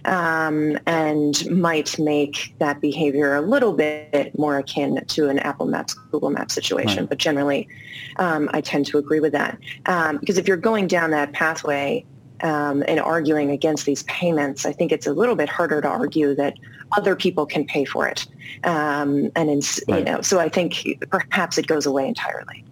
um, 0.07 0.79
and 0.87 1.49
might 1.51 1.99
make 1.99 2.55
that 2.59 2.81
behavior 2.81 3.35
a 3.35 3.41
little 3.41 3.73
bit 3.73 4.37
more 4.39 4.57
akin 4.59 5.05
to 5.07 5.29
an 5.29 5.39
Apple 5.41 5.67
Maps, 5.67 5.95
Google 5.95 6.31
Maps 6.31 6.55
situation. 6.55 7.01
Right. 7.01 7.09
But 7.09 7.19
generally, 7.19 7.69
um, 8.17 8.49
I 8.53 8.61
tend 8.61 8.87
to 8.87 8.99
agree 8.99 9.21
with 9.21 9.33
that. 9.33 9.59
Um, 9.87 10.19
because 10.19 10.39
if 10.39 10.47
you're 10.47 10.57
going 10.57 10.87
down 10.87 11.11
that 11.11 11.33
pathway 11.33 12.05
um, 12.43 12.85
and 12.87 13.01
arguing 13.01 13.51
against 13.51 13.85
these 13.85 14.05
payments, 14.05 14.65
I 14.65 14.73
think 14.73 14.93
it's 14.93 15.07
a 15.07 15.13
little 15.13 15.37
bit 15.37 15.49
harder 15.49 15.81
to 15.81 15.89
argue 15.89 16.35
that 16.37 16.55
other 16.97 17.17
people 17.17 17.45
can 17.47 17.67
pay 17.67 17.85
for 17.85 18.07
it. 18.07 18.27
Um, 18.65 19.31
and, 19.35 19.51
in, 19.51 19.61
right. 19.89 19.99
you 19.99 20.05
know, 20.05 20.21
so 20.21 20.39
I 20.39 20.49
think 20.49 20.87
perhaps 21.11 21.59
it 21.59 21.67
goes 21.67 21.85
away 21.85 22.07
entirely. 22.07 22.65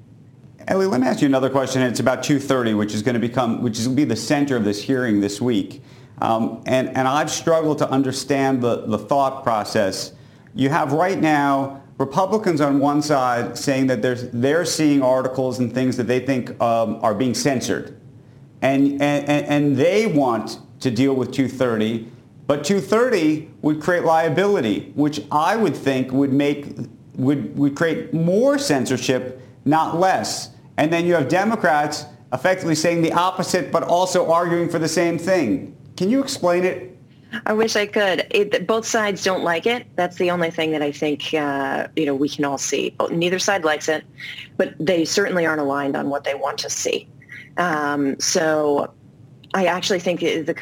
Eli, 0.70 0.86
let 0.86 1.00
me 1.00 1.06
ask 1.06 1.20
you 1.20 1.26
another 1.26 1.50
question. 1.50 1.82
It's 1.82 2.00
about 2.00 2.22
230, 2.22 2.72
which 2.74 2.94
is 2.94 3.02
going 3.02 3.14
to 3.14 3.20
become, 3.20 3.60
which 3.62 3.78
is 3.78 3.86
going 3.86 3.96
to 3.96 4.00
be 4.00 4.08
the 4.08 4.16
center 4.16 4.56
of 4.56 4.64
this 4.64 4.82
hearing 4.82 5.20
this 5.20 5.40
week. 5.40 5.82
Um, 6.22 6.62
and, 6.64 6.88
and 6.96 7.06
I've 7.06 7.30
struggled 7.30 7.78
to 7.78 7.90
understand 7.90 8.62
the, 8.62 8.86
the 8.86 8.96
thought 8.96 9.42
process. 9.42 10.12
You 10.54 10.70
have 10.70 10.92
right 10.92 11.20
now 11.20 11.82
Republicans 11.98 12.62
on 12.62 12.78
one 12.78 13.02
side 13.02 13.58
saying 13.58 13.88
that 13.88 14.00
they're, 14.00 14.14
they're 14.14 14.64
seeing 14.64 15.02
articles 15.02 15.58
and 15.58 15.72
things 15.72 15.98
that 15.98 16.04
they 16.04 16.20
think 16.20 16.58
um, 16.62 16.98
are 17.02 17.14
being 17.14 17.34
censored. 17.34 18.00
And, 18.62 19.02
and, 19.02 19.28
and 19.28 19.76
they 19.76 20.06
want 20.06 20.60
to 20.80 20.90
deal 20.90 21.14
with 21.14 21.30
230, 21.30 22.10
but 22.46 22.64
230 22.64 23.50
would 23.60 23.82
create 23.82 24.04
liability, 24.04 24.92
which 24.94 25.20
I 25.30 25.56
would 25.56 25.76
think 25.76 26.10
would 26.12 26.32
make 26.32 26.74
would, 27.16 27.56
would 27.56 27.76
create 27.76 28.12
more 28.12 28.58
censorship, 28.58 29.40
not 29.64 30.00
less. 30.00 30.53
And 30.76 30.92
then 30.92 31.06
you 31.06 31.14
have 31.14 31.28
Democrats 31.28 32.04
effectively 32.32 32.74
saying 32.74 33.02
the 33.02 33.12
opposite, 33.12 33.70
but 33.70 33.82
also 33.82 34.30
arguing 34.30 34.68
for 34.68 34.78
the 34.78 34.88
same 34.88 35.18
thing. 35.18 35.76
Can 35.96 36.10
you 36.10 36.20
explain 36.20 36.64
it? 36.64 36.90
I 37.46 37.52
wish 37.52 37.76
I 37.76 37.86
could. 37.86 38.26
It, 38.30 38.66
both 38.66 38.86
sides 38.86 39.24
don't 39.24 39.42
like 39.42 39.66
it. 39.66 39.86
That's 39.96 40.16
the 40.16 40.30
only 40.30 40.50
thing 40.50 40.70
that 40.72 40.82
I 40.82 40.92
think 40.92 41.34
uh, 41.34 41.88
you 41.96 42.06
know 42.06 42.14
we 42.14 42.28
can 42.28 42.44
all 42.44 42.58
see. 42.58 42.94
Neither 43.10 43.38
side 43.38 43.64
likes 43.64 43.88
it, 43.88 44.04
but 44.56 44.74
they 44.78 45.04
certainly 45.04 45.44
aren't 45.44 45.60
aligned 45.60 45.96
on 45.96 46.10
what 46.10 46.24
they 46.24 46.34
want 46.34 46.58
to 46.58 46.70
see. 46.70 47.08
Um, 47.56 48.18
so 48.20 48.92
I 49.52 49.66
actually 49.66 50.00
think 50.00 50.20
the 50.20 50.54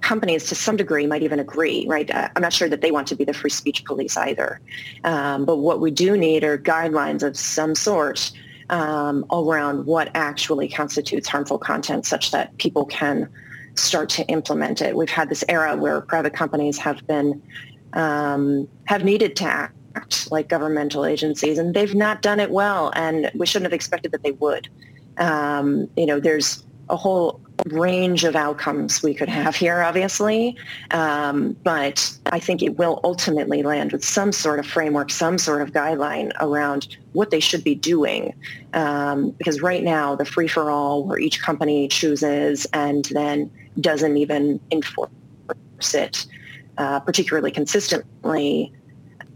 companies 0.00 0.46
to 0.46 0.54
some 0.54 0.76
degree 0.76 1.06
might 1.06 1.22
even 1.22 1.38
agree, 1.38 1.86
right? 1.86 2.10
Uh, 2.10 2.28
I'm 2.34 2.42
not 2.42 2.52
sure 2.52 2.68
that 2.68 2.80
they 2.80 2.90
want 2.90 3.06
to 3.08 3.14
be 3.14 3.24
the 3.24 3.34
free 3.34 3.50
speech 3.50 3.84
police 3.84 4.16
either. 4.16 4.60
Um, 5.04 5.44
but 5.44 5.56
what 5.56 5.80
we 5.80 5.90
do 5.90 6.16
need 6.16 6.44
are 6.44 6.56
guidelines 6.56 7.22
of 7.22 7.36
some 7.36 7.74
sort 7.74 8.32
um, 8.70 9.26
around 9.32 9.84
what 9.84 10.10
actually 10.14 10.68
constitutes 10.68 11.28
harmful 11.28 11.58
content 11.58 12.06
such 12.06 12.30
that 12.30 12.56
people 12.58 12.86
can 12.86 13.28
start 13.74 14.08
to 14.10 14.24
implement 14.26 14.80
it. 14.80 14.96
We've 14.96 15.10
had 15.10 15.28
this 15.28 15.44
era 15.48 15.76
where 15.76 16.00
private 16.00 16.32
companies 16.32 16.78
have 16.78 17.06
been 17.06 17.42
um, 17.92 18.68
have 18.84 19.04
needed 19.04 19.34
to 19.36 19.44
act 19.44 20.30
like 20.30 20.48
governmental 20.48 21.04
agencies, 21.04 21.58
and 21.58 21.74
they've 21.74 21.94
not 21.94 22.22
done 22.22 22.38
it 22.38 22.50
well. 22.50 22.92
And 22.94 23.30
we 23.34 23.46
shouldn't 23.46 23.66
have 23.66 23.72
expected 23.72 24.12
that 24.12 24.22
they 24.22 24.32
would. 24.32 24.68
Um, 25.18 25.88
you 25.96 26.06
know, 26.06 26.20
there's 26.20 26.64
a 26.90 26.96
whole 26.96 27.40
range 27.66 28.24
of 28.24 28.34
outcomes 28.34 29.02
we 29.02 29.14
could 29.14 29.28
have 29.28 29.54
here, 29.54 29.82
obviously, 29.82 30.56
um, 30.90 31.54
but 31.62 32.16
I 32.32 32.38
think 32.38 32.62
it 32.62 32.78
will 32.78 33.00
ultimately 33.04 33.62
land 33.62 33.92
with 33.92 34.04
some 34.04 34.32
sort 34.32 34.58
of 34.58 34.66
framework, 34.66 35.10
some 35.10 35.38
sort 35.38 35.62
of 35.62 35.72
guideline 35.72 36.32
around 36.40 36.96
what 37.12 37.30
they 37.30 37.40
should 37.40 37.62
be 37.62 37.74
doing. 37.74 38.34
Um, 38.72 39.30
because 39.32 39.60
right 39.60 39.82
now, 39.82 40.16
the 40.16 40.24
free-for-all 40.24 41.04
where 41.04 41.18
each 41.18 41.42
company 41.42 41.88
chooses 41.88 42.66
and 42.72 43.04
then 43.06 43.50
doesn't 43.80 44.16
even 44.16 44.58
enforce 44.70 45.10
it 45.94 46.26
uh, 46.80 46.98
particularly 47.00 47.50
consistently 47.50 48.72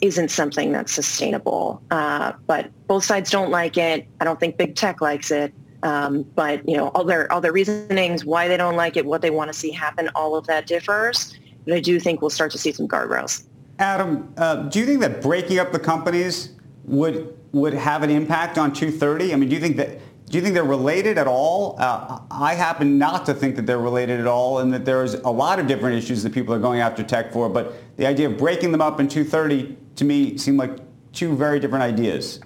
isn't 0.01 0.31
something 0.31 0.73
that's 0.73 0.93
sustainable. 0.93 1.83
Uh, 1.91 2.33
but 2.47 2.71
both 2.87 3.05
sides 3.05 3.31
don't 3.31 3.51
like 3.51 3.77
it. 3.77 4.07
I 4.21 4.25
don't 4.25 4.41
think 4.41 4.57
big 4.57 4.75
tech 4.75 5.01
likes 5.01 5.31
it. 5.31 5.53
Um, 5.85 6.23
but 6.35 6.67
you 6.69 6.77
know, 6.77 6.89
all 6.89 7.05
their 7.05 7.31
all 7.31 7.41
their 7.41 7.53
reasonings, 7.53 8.25
why 8.25 8.49
they 8.49 8.57
don't 8.57 8.75
like 8.75 8.97
it, 8.97 9.05
what 9.05 9.21
they 9.21 9.31
want 9.31 9.53
to 9.53 9.59
see 9.59 9.71
happen, 9.71 10.09
all 10.15 10.35
of 10.35 10.47
that 10.47 10.67
differs. 10.67 11.39
But 11.67 11.75
I 11.75 11.81
do 11.81 12.01
think 12.01 12.21
we'll 12.21 12.31
start 12.31 12.51
to 12.53 12.59
see 12.59 12.73
some 12.73 12.89
guardrails. 12.89 13.45
Adam, 13.79 14.33
uh, 14.37 14.57
do 14.65 14.79
you 14.79 14.87
think 14.87 15.01
that 15.01 15.21
breaking 15.21 15.59
up 15.59 15.73
the 15.73 15.79
companies 15.79 16.53
would 16.85 17.37
would 17.53 17.75
have 17.75 18.03
an 18.03 18.11
impact 18.11 18.57
on 18.57 18.73
230? 18.73 19.33
I 19.33 19.37
mean, 19.37 19.49
do 19.49 19.55
you 19.55 19.61
think 19.61 19.77
that 19.77 20.01
do 20.27 20.39
you 20.39 20.43
think 20.43 20.55
they're 20.55 20.65
related 20.65 21.19
at 21.19 21.27
all? 21.27 21.77
Uh, 21.79 22.21
I 22.31 22.55
happen 22.55 22.97
not 22.99 23.27
to 23.27 23.35
think 23.35 23.57
that 23.57 23.67
they're 23.67 23.79
related 23.79 24.21
at 24.21 24.27
all 24.27 24.61
and 24.61 24.73
that 24.73 24.87
there's 24.87 25.15
a 25.15 25.31
lot 25.31 25.59
of 25.59 25.67
different 25.67 25.97
issues 25.97 26.23
that 26.23 26.33
people 26.33 26.55
are 26.55 26.59
going 26.59 26.81
after 26.81 27.03
tech 27.03 27.31
for, 27.31 27.51
but 27.51 27.75
the 27.99 28.07
idea 28.07 28.29
of 28.29 28.39
breaking 28.39 28.73
them 28.73 28.81
up 28.81 29.01
in 29.01 29.09
230 29.09 29.77
to 29.97 30.05
me 30.05 30.39
seemed 30.39 30.59
like 30.59 30.79
two 31.13 31.37
very 31.37 31.61
different 31.61 31.85
ideas. 31.85 32.41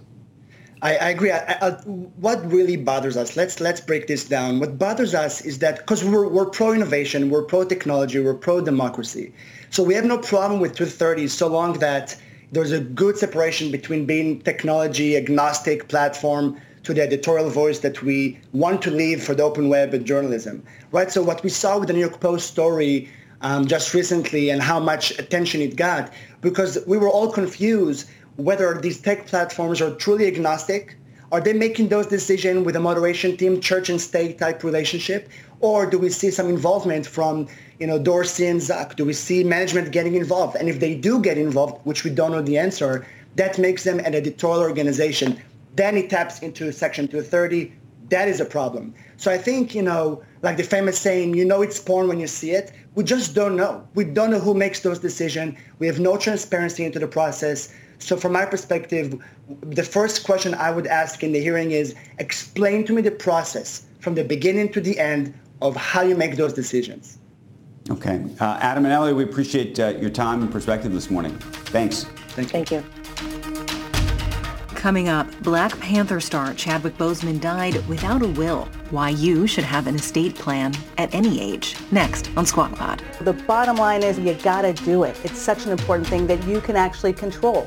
I, 0.81 0.97
I 0.97 1.09
agree. 1.11 1.33
I, 1.33 1.59
I, 1.61 1.71
what 1.73 2.45
really 2.51 2.77
bothers 2.77 3.17
us? 3.17 3.37
Let's 3.37 3.61
let's 3.61 3.81
break 3.81 4.07
this 4.07 4.25
down. 4.25 4.61
What 4.61 4.79
bothers 4.79 5.15
us 5.15 5.41
is 5.41 5.59
that 5.59 5.79
because 5.79 6.05
we're 6.05 6.29
we're 6.29 6.47
pro 6.47 6.73
innovation, 6.73 7.31
we're 7.31 7.43
pro 7.43 7.65
technology, 7.65 8.21
we're 8.21 8.35
pro 8.35 8.61
democracy, 8.61 9.33
so 9.71 9.83
we 9.83 9.95
have 9.95 10.05
no 10.05 10.19
problem 10.19 10.61
with 10.61 10.75
230 10.75 11.29
so 11.29 11.49
long 11.49 11.75
that 11.81 12.17
there's 12.53 12.73
a 12.73 12.81
good 12.81 13.19
separation 13.19 13.71
between 13.71 14.07
being 14.07 14.41
technology 14.41 15.17
agnostic 15.17 15.89
platform 15.89 16.61
to 16.85 16.95
the 16.95 17.03
editorial 17.03 17.51
voice 17.51 17.81
that 17.81 18.03
we 18.03 18.39
want 18.53 18.81
to 18.83 18.91
leave 18.91 19.23
for 19.23 19.35
the 19.35 19.43
open 19.43 19.69
web 19.69 19.93
and 19.93 20.07
journalism, 20.07 20.63
right? 20.93 21.11
So 21.11 21.23
what 21.23 21.43
we 21.43 21.51
saw 21.51 21.79
with 21.79 21.89
the 21.89 21.95
New 21.95 22.01
York 22.01 22.21
Post 22.21 22.47
story 22.47 23.11
um, 23.43 23.67
just 23.67 23.93
recently 23.95 24.51
and 24.51 24.63
how 24.63 24.81
much 24.81 25.11
attention 25.19 25.61
it 25.61 25.77
got, 25.77 26.13
because 26.41 26.79
we 26.87 26.97
were 26.97 27.09
all 27.09 27.31
confused 27.31 28.09
whether 28.39 28.81
these 28.81 29.01
tech 29.01 29.27
platforms 29.27 29.81
are 29.81 29.95
truly 29.97 30.27
agnostic. 30.27 30.97
Are 31.31 31.41
they 31.41 31.53
making 31.53 31.89
those 31.89 32.07
decisions 32.07 32.65
with 32.65 32.75
a 32.75 32.81
moderation 32.81 33.37
team, 33.37 33.61
church 33.61 33.91
and 33.91 34.01
state 34.01 34.39
type 34.39 34.65
relationship? 34.65 35.29
Or 35.61 35.85
do 35.85 35.99
we 35.99 36.09
see 36.09 36.31
some 36.31 36.49
involvement 36.49 37.07
from, 37.07 37.49
you 37.79 37.87
know, 37.87 37.99
Dorsey 37.99 38.47
and 38.47 38.61
Zuck? 38.61 38.97
Do 38.97 39.05
we 39.05 39.13
see 39.13 39.45
management 39.45 39.93
getting 39.93 40.15
involved? 40.15 40.57
And 40.57 40.69
if 40.69 40.81
they 40.81 40.95
do 40.95 41.21
get 41.21 41.37
involved, 41.37 41.85
which 41.85 42.03
we 42.03 42.11
don't 42.11 42.33
know 42.33 42.41
the 42.41 42.57
answer, 42.57 43.07
that 43.37 43.59
makes 43.59 43.85
them 43.85 43.99
an 43.99 44.15
editorial 44.15 44.63
organization 44.63 45.39
then 45.79 45.97
it 45.97 46.11
taps 46.11 46.41
into 46.41 46.73
Section 46.73 47.07
230. 47.07 47.73
That 48.11 48.27
is 48.27 48.41
a 48.41 48.45
problem. 48.45 48.93
So 49.17 49.31
I 49.31 49.39
think, 49.39 49.77
you 49.77 49.83
know, 49.83 50.21
like 50.43 50.57
the 50.57 50.65
famous 50.65 50.99
saying, 50.99 51.35
you 51.35 51.45
know 51.45 51.63
it's 51.63 51.79
porn 51.79 52.09
when 52.09 52.19
you 52.19 52.27
see 52.27 52.51
it. 52.51 52.73
We 52.97 53.05
just 53.05 53.33
don't 53.33 53.55
know. 53.55 53.87
We 53.95 54.03
don't 54.03 54.33
know 54.33 54.41
who 54.41 54.55
makes 54.55 54.81
those 54.81 54.99
decisions. 54.99 55.57
We 55.79 55.87
have 55.87 56.01
no 56.01 56.17
transparency 56.17 56.85
into 56.85 56.99
the 56.99 57.07
process. 57.07 57.73
So 57.99 58.17
from 58.17 58.33
my 58.33 58.47
perspective, 58.47 59.21
the 59.61 59.83
first 59.83 60.25
question 60.25 60.55
I 60.55 60.71
would 60.71 60.87
ask 60.87 61.23
in 61.23 61.33
the 61.33 61.41
hearing 61.41 61.73
is 61.73 61.95
explain 62.19 62.85
to 62.87 62.93
me 62.93 63.03
the 63.03 63.11
process 63.11 63.85
from 64.01 64.15
the 64.15 64.25
beginning 64.25 64.73
to 64.73 64.81
the 64.81 64.99
end 64.99 65.35
of 65.61 65.75
how 65.77 66.03
you 66.03 66.17
make 66.17 66.37
those 66.37 66.53
decisions. 66.53 67.19
Okay. 67.91 68.25
Uh, 68.39 68.59
Adam 68.61 68.85
and 68.85 68.93
Ellie, 68.93 69.13
we 69.13 69.25
appreciate 69.25 69.81
uh, 69.81 69.89
your 69.89 70.11
time 70.11 70.43
and 70.43 70.53
perspective 70.53 70.93
this 70.93 71.11
morning. 71.11 71.37
Thanks. 71.67 72.05
Thank 72.35 72.53
you. 72.53 72.65
Thank 72.65 72.71
you. 72.71 73.55
Coming 74.89 75.11
up, 75.11 75.29
Black 75.43 75.79
Panther 75.81 76.19
star 76.19 76.55
Chadwick 76.55 76.97
Boseman 76.97 77.43
died 77.43 77.87
without 77.89 78.23
a 78.23 78.27
will. 78.27 78.65
Why 78.89 79.11
you 79.11 79.47
should 79.47 79.65
have 79.65 79.87
an 79.87 79.97
estate 79.97 80.35
plan 80.35 80.73
at 80.97 81.15
any 81.15 81.43
age. 81.43 81.77
Next 81.91 82.31
on 82.39 82.47
Squawk 82.47 82.75
Pod. 82.75 83.03
The 83.21 83.35
bottom 83.35 83.77
line 83.77 84.03
is 84.03 84.19
you 84.19 84.33
gotta 84.33 84.73
do 84.73 85.03
it. 85.03 85.15
It's 85.25 85.39
such 85.39 85.67
an 85.67 85.73
important 85.73 86.09
thing 86.09 86.27
that 86.29 86.43
you 86.45 86.63
can 86.63 86.75
actually 86.75 87.13
control. 87.13 87.67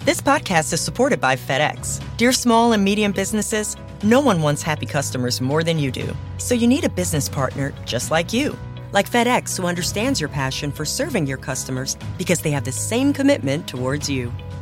This 0.00 0.20
podcast 0.20 0.72
is 0.72 0.80
supported 0.80 1.20
by 1.20 1.36
FedEx. 1.36 2.02
Dear 2.16 2.32
small 2.32 2.72
and 2.72 2.82
medium 2.82 3.12
businesses, 3.12 3.76
no 4.02 4.18
one 4.20 4.42
wants 4.42 4.60
happy 4.60 4.86
customers 4.86 5.40
more 5.40 5.62
than 5.62 5.78
you 5.78 5.92
do. 5.92 6.16
So 6.38 6.56
you 6.56 6.66
need 6.66 6.84
a 6.84 6.88
business 6.88 7.28
partner 7.28 7.72
just 7.84 8.10
like 8.10 8.32
you. 8.32 8.58
Like 8.90 9.08
FedEx, 9.08 9.56
who 9.56 9.68
understands 9.68 10.18
your 10.18 10.30
passion 10.30 10.72
for 10.72 10.84
serving 10.84 11.28
your 11.28 11.38
customers 11.38 11.96
because 12.16 12.40
they 12.40 12.50
have 12.50 12.64
the 12.64 12.72
same 12.72 13.12
commitment 13.12 13.68
towards 13.68 14.10
you. 14.10 14.32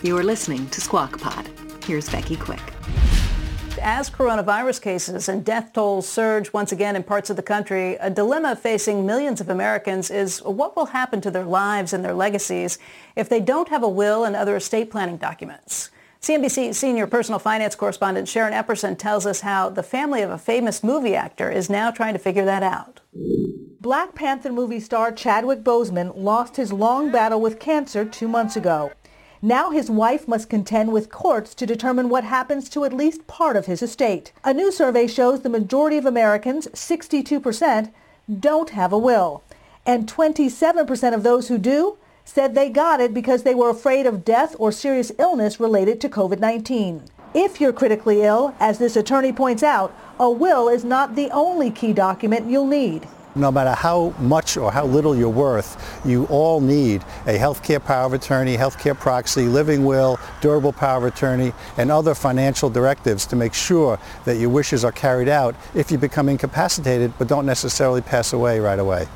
You 0.00 0.16
are 0.16 0.22
listening 0.22 0.68
to 0.68 0.80
Squawk 0.80 1.20
Pod. 1.20 1.50
Here's 1.84 2.08
Becky 2.08 2.36
Quick. 2.36 2.62
As 3.82 4.08
coronavirus 4.08 4.80
cases 4.80 5.28
and 5.28 5.44
death 5.44 5.72
tolls 5.72 6.08
surge 6.08 6.52
once 6.52 6.70
again 6.70 6.94
in 6.94 7.02
parts 7.02 7.30
of 7.30 7.36
the 7.36 7.42
country, 7.42 7.96
a 7.96 8.08
dilemma 8.08 8.54
facing 8.54 9.04
millions 9.04 9.40
of 9.40 9.48
Americans 9.48 10.08
is 10.08 10.38
what 10.42 10.76
will 10.76 10.86
happen 10.86 11.20
to 11.22 11.32
their 11.32 11.44
lives 11.44 11.92
and 11.92 12.04
their 12.04 12.14
legacies 12.14 12.78
if 13.16 13.28
they 13.28 13.40
don't 13.40 13.70
have 13.70 13.82
a 13.82 13.88
will 13.88 14.22
and 14.24 14.36
other 14.36 14.54
estate 14.54 14.88
planning 14.88 15.16
documents. 15.16 15.90
CNBC 16.22 16.76
senior 16.76 17.08
personal 17.08 17.40
finance 17.40 17.74
correspondent 17.74 18.28
Sharon 18.28 18.52
Epperson 18.52 18.96
tells 18.96 19.26
us 19.26 19.40
how 19.40 19.68
the 19.68 19.82
family 19.82 20.22
of 20.22 20.30
a 20.30 20.38
famous 20.38 20.84
movie 20.84 21.16
actor 21.16 21.50
is 21.50 21.68
now 21.68 21.90
trying 21.90 22.12
to 22.12 22.20
figure 22.20 22.44
that 22.44 22.62
out. 22.62 23.00
Black 23.80 24.14
Panther 24.14 24.52
movie 24.52 24.80
star 24.80 25.10
Chadwick 25.10 25.64
Boseman 25.64 26.12
lost 26.14 26.56
his 26.56 26.72
long 26.72 27.10
battle 27.10 27.40
with 27.40 27.58
cancer 27.58 28.04
two 28.04 28.28
months 28.28 28.54
ago. 28.54 28.92
Now 29.40 29.70
his 29.70 29.88
wife 29.88 30.26
must 30.26 30.50
contend 30.50 30.92
with 30.92 31.10
courts 31.10 31.54
to 31.54 31.66
determine 31.66 32.08
what 32.08 32.24
happens 32.24 32.68
to 32.70 32.84
at 32.84 32.92
least 32.92 33.28
part 33.28 33.56
of 33.56 33.66
his 33.66 33.82
estate. 33.82 34.32
A 34.42 34.52
new 34.52 34.72
survey 34.72 35.06
shows 35.06 35.42
the 35.42 35.48
majority 35.48 35.96
of 35.96 36.06
Americans, 36.06 36.66
62%, 36.68 37.92
don't 38.40 38.70
have 38.70 38.92
a 38.92 38.98
will. 38.98 39.44
And 39.86 40.08
27% 40.08 41.14
of 41.14 41.22
those 41.22 41.48
who 41.48 41.56
do 41.56 41.98
said 42.24 42.54
they 42.54 42.68
got 42.68 43.00
it 43.00 43.14
because 43.14 43.44
they 43.44 43.54
were 43.54 43.70
afraid 43.70 44.06
of 44.06 44.24
death 44.24 44.56
or 44.58 44.72
serious 44.72 45.12
illness 45.18 45.60
related 45.60 46.00
to 46.00 46.08
COVID-19. 46.08 47.08
If 47.32 47.60
you're 47.60 47.72
critically 47.72 48.22
ill, 48.22 48.54
as 48.58 48.78
this 48.78 48.96
attorney 48.96 49.32
points 49.32 49.62
out, 49.62 49.94
a 50.18 50.28
will 50.28 50.68
is 50.68 50.84
not 50.84 51.14
the 51.14 51.30
only 51.30 51.70
key 51.70 51.92
document 51.92 52.50
you'll 52.50 52.66
need. 52.66 53.06
No 53.38 53.52
matter 53.52 53.70
how 53.70 54.12
much 54.18 54.56
or 54.56 54.72
how 54.72 54.84
little 54.84 55.14
you're 55.14 55.28
worth, 55.28 56.00
you 56.04 56.24
all 56.26 56.60
need 56.60 57.02
a 57.26 57.38
healthcare 57.38 57.82
power 57.82 58.04
of 58.06 58.12
attorney, 58.12 58.56
healthcare 58.56 58.98
proxy, 58.98 59.42
living 59.42 59.84
will, 59.84 60.18
durable 60.40 60.72
power 60.72 60.98
of 60.98 61.04
attorney, 61.14 61.52
and 61.76 61.88
other 61.92 62.16
financial 62.16 62.68
directives 62.68 63.24
to 63.26 63.36
make 63.36 63.54
sure 63.54 63.96
that 64.24 64.38
your 64.38 64.50
wishes 64.50 64.84
are 64.84 64.90
carried 64.90 65.28
out 65.28 65.54
if 65.76 65.92
you 65.92 65.98
become 65.98 66.28
incapacitated 66.28 67.12
but 67.16 67.28
don't 67.28 67.46
necessarily 67.46 68.00
pass 68.00 68.32
away 68.32 68.58
right 68.58 68.80
away. 68.80 69.06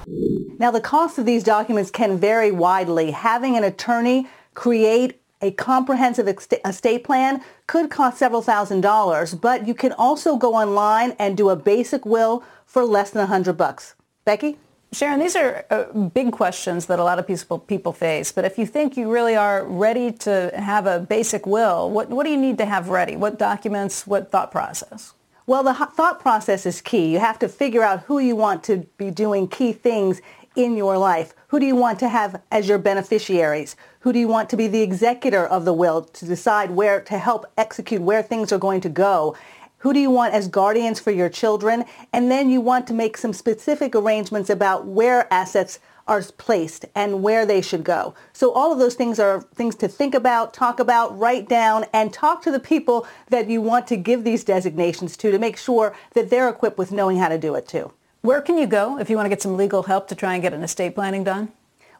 Now, 0.60 0.70
the 0.70 0.80
cost 0.80 1.18
of 1.18 1.26
these 1.26 1.42
documents 1.42 1.90
can 1.90 2.16
vary 2.16 2.52
widely. 2.52 3.10
Having 3.10 3.56
an 3.56 3.64
attorney 3.64 4.28
create 4.54 5.20
a 5.40 5.50
comprehensive 5.50 6.28
estate 6.28 7.02
plan 7.02 7.42
could 7.66 7.90
cost 7.90 8.18
several 8.18 8.42
thousand 8.42 8.82
dollars, 8.82 9.34
but 9.34 9.66
you 9.66 9.74
can 9.74 9.90
also 9.94 10.36
go 10.36 10.54
online 10.54 11.16
and 11.18 11.36
do 11.36 11.48
a 11.48 11.56
basic 11.56 12.06
will 12.06 12.44
for 12.64 12.84
less 12.84 13.10
than 13.10 13.22
a 13.22 13.26
hundred 13.26 13.56
bucks. 13.56 13.96
Becky? 14.24 14.58
Sharon, 14.92 15.20
these 15.20 15.36
are 15.36 15.64
uh, 15.70 15.84
big 16.10 16.32
questions 16.32 16.86
that 16.86 16.98
a 16.98 17.04
lot 17.04 17.18
of 17.18 17.26
people, 17.26 17.58
people 17.58 17.92
face. 17.92 18.30
But 18.30 18.44
if 18.44 18.58
you 18.58 18.66
think 18.66 18.96
you 18.96 19.10
really 19.10 19.34
are 19.34 19.64
ready 19.64 20.12
to 20.12 20.52
have 20.54 20.86
a 20.86 21.00
basic 21.00 21.46
will, 21.46 21.90
what, 21.90 22.10
what 22.10 22.24
do 22.24 22.30
you 22.30 22.36
need 22.36 22.58
to 22.58 22.66
have 22.66 22.90
ready? 22.90 23.16
What 23.16 23.38
documents, 23.38 24.06
what 24.06 24.30
thought 24.30 24.50
process? 24.50 25.14
Well, 25.46 25.62
the 25.62 25.72
thought 25.72 26.20
process 26.20 26.66
is 26.66 26.82
key. 26.82 27.10
You 27.10 27.20
have 27.20 27.38
to 27.38 27.48
figure 27.48 27.82
out 27.82 28.00
who 28.00 28.18
you 28.18 28.36
want 28.36 28.62
to 28.64 28.86
be 28.98 29.10
doing 29.10 29.48
key 29.48 29.72
things 29.72 30.20
in 30.54 30.76
your 30.76 30.98
life. 30.98 31.34
Who 31.48 31.58
do 31.58 31.66
you 31.66 31.74
want 31.74 31.98
to 32.00 32.08
have 32.08 32.42
as 32.50 32.68
your 32.68 32.78
beneficiaries? 32.78 33.76
Who 34.00 34.12
do 34.12 34.18
you 34.18 34.28
want 34.28 34.50
to 34.50 34.56
be 34.56 34.68
the 34.68 34.82
executor 34.82 35.46
of 35.46 35.64
the 35.64 35.72
will 35.72 36.02
to 36.02 36.26
decide 36.26 36.70
where 36.70 37.00
to 37.00 37.18
help 37.18 37.46
execute 37.56 38.02
where 38.02 38.22
things 38.22 38.52
are 38.52 38.58
going 38.58 38.82
to 38.82 38.88
go? 38.88 39.36
Who 39.82 39.92
do 39.92 39.98
you 39.98 40.10
want 40.10 40.32
as 40.32 40.46
guardians 40.46 41.00
for 41.00 41.10
your 41.10 41.28
children? 41.28 41.84
And 42.12 42.30
then 42.30 42.50
you 42.50 42.60
want 42.60 42.86
to 42.86 42.94
make 42.94 43.16
some 43.16 43.32
specific 43.32 43.96
arrangements 43.96 44.48
about 44.48 44.86
where 44.86 45.26
assets 45.32 45.80
are 46.06 46.22
placed 46.22 46.84
and 46.94 47.20
where 47.20 47.44
they 47.44 47.60
should 47.60 47.82
go. 47.82 48.14
So 48.32 48.52
all 48.52 48.72
of 48.72 48.78
those 48.78 48.94
things 48.94 49.18
are 49.18 49.40
things 49.56 49.74
to 49.76 49.88
think 49.88 50.14
about, 50.14 50.54
talk 50.54 50.78
about, 50.78 51.18
write 51.18 51.48
down, 51.48 51.86
and 51.92 52.12
talk 52.12 52.42
to 52.42 52.52
the 52.52 52.60
people 52.60 53.08
that 53.28 53.50
you 53.50 53.60
want 53.60 53.88
to 53.88 53.96
give 53.96 54.22
these 54.22 54.44
designations 54.44 55.16
to 55.16 55.32
to 55.32 55.38
make 55.38 55.56
sure 55.56 55.96
that 56.14 56.30
they're 56.30 56.48
equipped 56.48 56.78
with 56.78 56.92
knowing 56.92 57.16
how 57.16 57.28
to 57.28 57.38
do 57.38 57.56
it 57.56 57.66
too. 57.66 57.92
Where 58.20 58.40
can 58.40 58.58
you 58.58 58.68
go 58.68 59.00
if 59.00 59.10
you 59.10 59.16
want 59.16 59.26
to 59.26 59.30
get 59.30 59.42
some 59.42 59.56
legal 59.56 59.82
help 59.82 60.06
to 60.08 60.14
try 60.14 60.34
and 60.34 60.42
get 60.42 60.52
an 60.52 60.62
estate 60.62 60.94
planning 60.94 61.24
done? 61.24 61.50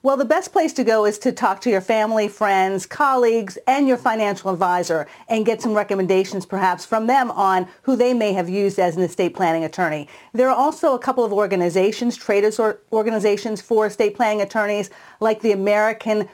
Well, 0.04 0.16
the 0.16 0.24
best 0.24 0.50
place 0.50 0.72
to 0.72 0.82
go 0.82 1.04
is 1.04 1.16
to 1.20 1.30
talk 1.30 1.60
to 1.60 1.70
your 1.70 1.80
family, 1.80 2.26
friends, 2.26 2.86
colleagues, 2.86 3.56
and 3.68 3.86
your 3.86 3.96
financial 3.96 4.50
advisor 4.50 5.06
and 5.28 5.46
get 5.46 5.62
some 5.62 5.74
recommendations 5.74 6.44
perhaps 6.44 6.84
from 6.84 7.06
them 7.06 7.30
on 7.30 7.68
who 7.82 7.94
they 7.94 8.12
may 8.12 8.32
have 8.32 8.48
used 8.48 8.80
as 8.80 8.96
an 8.96 9.02
estate 9.02 9.32
planning 9.32 9.62
attorney. 9.62 10.08
There 10.32 10.48
are 10.48 10.56
also 10.56 10.96
a 10.96 10.98
couple 10.98 11.24
of 11.24 11.32
organizations, 11.32 12.16
traders 12.16 12.58
or 12.58 12.80
organizations 12.92 13.62
for 13.62 13.86
estate 13.86 14.16
planning 14.16 14.42
attorneys 14.42 14.90
like 15.20 15.40
the 15.40 15.52
American 15.52 16.28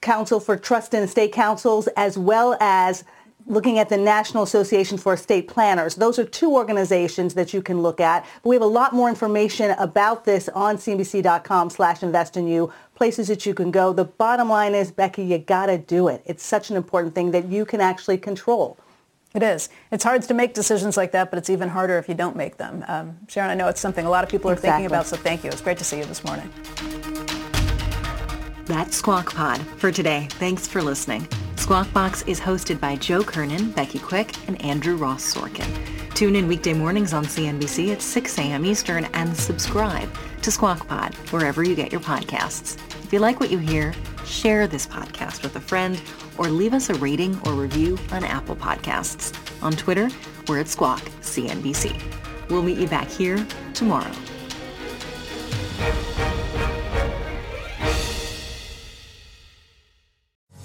Council 0.00 0.40
for 0.40 0.56
Trust 0.56 0.94
and 0.94 1.04
Estate 1.04 1.32
Councils 1.32 1.88
as 1.88 2.16
well 2.16 2.56
as 2.58 3.04
looking 3.46 3.78
at 3.78 3.88
the 3.88 3.96
National 3.96 4.42
Association 4.42 4.96
for 4.96 5.14
Estate 5.14 5.48
Planners. 5.48 5.96
Those 5.96 6.18
are 6.18 6.24
two 6.24 6.52
organizations 6.52 7.34
that 7.34 7.52
you 7.52 7.62
can 7.62 7.82
look 7.82 8.00
at. 8.00 8.24
But 8.42 8.48
we 8.48 8.56
have 8.56 8.62
a 8.62 8.66
lot 8.66 8.92
more 8.92 9.08
information 9.08 9.72
about 9.72 10.24
this 10.24 10.48
on 10.50 10.76
cnbc.com 10.76 11.70
slash 11.70 12.02
invest 12.02 12.36
in 12.36 12.46
you, 12.46 12.72
places 13.00 13.28
that 13.28 13.46
you 13.46 13.54
can 13.54 13.70
go. 13.70 13.94
The 13.94 14.04
bottom 14.04 14.50
line 14.50 14.74
is, 14.74 14.90
Becky, 14.90 15.24
you 15.24 15.38
got 15.38 15.66
to 15.66 15.78
do 15.78 16.08
it. 16.08 16.20
It's 16.26 16.44
such 16.44 16.68
an 16.68 16.76
important 16.76 17.14
thing 17.14 17.30
that 17.30 17.46
you 17.48 17.64
can 17.64 17.80
actually 17.80 18.18
control. 18.18 18.76
It 19.32 19.42
is. 19.42 19.70
It's 19.90 20.04
hard 20.04 20.20
to 20.20 20.34
make 20.34 20.52
decisions 20.52 20.98
like 20.98 21.12
that, 21.12 21.30
but 21.30 21.38
it's 21.38 21.48
even 21.48 21.70
harder 21.70 21.96
if 21.96 22.10
you 22.10 22.14
don't 22.14 22.36
make 22.36 22.58
them. 22.58 22.84
Um, 22.88 23.16
Sharon, 23.26 23.48
I 23.48 23.54
know 23.54 23.68
it's 23.68 23.80
something 23.80 24.04
a 24.04 24.10
lot 24.10 24.22
of 24.22 24.28
people 24.28 24.50
are 24.50 24.52
exactly. 24.52 24.82
thinking 24.82 24.86
about, 24.86 25.06
so 25.06 25.16
thank 25.16 25.42
you. 25.42 25.48
It's 25.48 25.62
great 25.62 25.78
to 25.78 25.84
see 25.84 25.96
you 25.96 26.04
this 26.04 26.22
morning. 26.22 26.50
That's 28.66 28.98
Squawk 28.98 29.34
Pod 29.34 29.62
for 29.78 29.90
today. 29.90 30.28
Thanks 30.32 30.68
for 30.68 30.82
listening. 30.82 31.26
Squawk 31.56 31.90
Box 31.94 32.20
is 32.26 32.38
hosted 32.38 32.80
by 32.80 32.96
Joe 32.96 33.22
Kernan, 33.22 33.70
Becky 33.70 33.98
Quick, 33.98 34.36
and 34.46 34.60
Andrew 34.62 34.96
Ross 34.96 35.34
Sorkin. 35.34 35.70
Tune 36.14 36.36
in 36.36 36.46
weekday 36.46 36.74
mornings 36.74 37.14
on 37.14 37.24
CNBC 37.24 37.94
at 37.94 38.02
6 38.02 38.38
a.m. 38.38 38.66
Eastern 38.66 39.06
and 39.14 39.34
subscribe 39.34 40.10
to 40.42 40.50
Squawk 40.50 40.86
Pod 40.86 41.14
wherever 41.30 41.62
you 41.62 41.74
get 41.74 41.90
your 41.90 42.02
podcasts. 42.02 42.76
If 43.10 43.14
you 43.14 43.18
like 43.18 43.40
what 43.40 43.50
you 43.50 43.58
hear, 43.58 43.92
share 44.24 44.68
this 44.68 44.86
podcast 44.86 45.42
with 45.42 45.56
a 45.56 45.60
friend 45.60 46.00
or 46.38 46.48
leave 46.48 46.72
us 46.72 46.90
a 46.90 46.94
rating 46.94 47.36
or 47.44 47.54
review 47.54 47.98
on 48.12 48.22
Apple 48.22 48.54
Podcasts. 48.54 49.34
On 49.64 49.72
Twitter, 49.72 50.08
we're 50.46 50.60
at 50.60 50.68
Squawk 50.68 51.00
CNBC. 51.20 52.00
We'll 52.50 52.62
meet 52.62 52.78
you 52.78 52.86
back 52.86 53.08
here 53.08 53.44
tomorrow. 53.74 54.12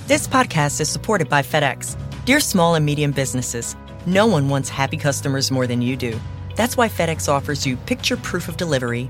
This 0.05 0.27
podcast 0.27 0.79
is 0.79 0.87
supported 0.87 1.27
by 1.27 1.41
FedEx. 1.41 1.97
Dear 2.25 2.39
small 2.39 2.75
and 2.75 2.85
medium 2.85 3.11
businesses, 3.11 3.75
no 4.05 4.27
one 4.27 4.49
wants 4.49 4.69
happy 4.69 4.97
customers 4.97 5.49
more 5.49 5.65
than 5.65 5.81
you 5.81 5.97
do. 5.97 6.19
That's 6.55 6.77
why 6.77 6.89
FedEx 6.89 7.27
offers 7.27 7.65
you 7.65 7.75
picture 7.75 8.17
proof 8.17 8.47
of 8.47 8.55
delivery, 8.55 9.09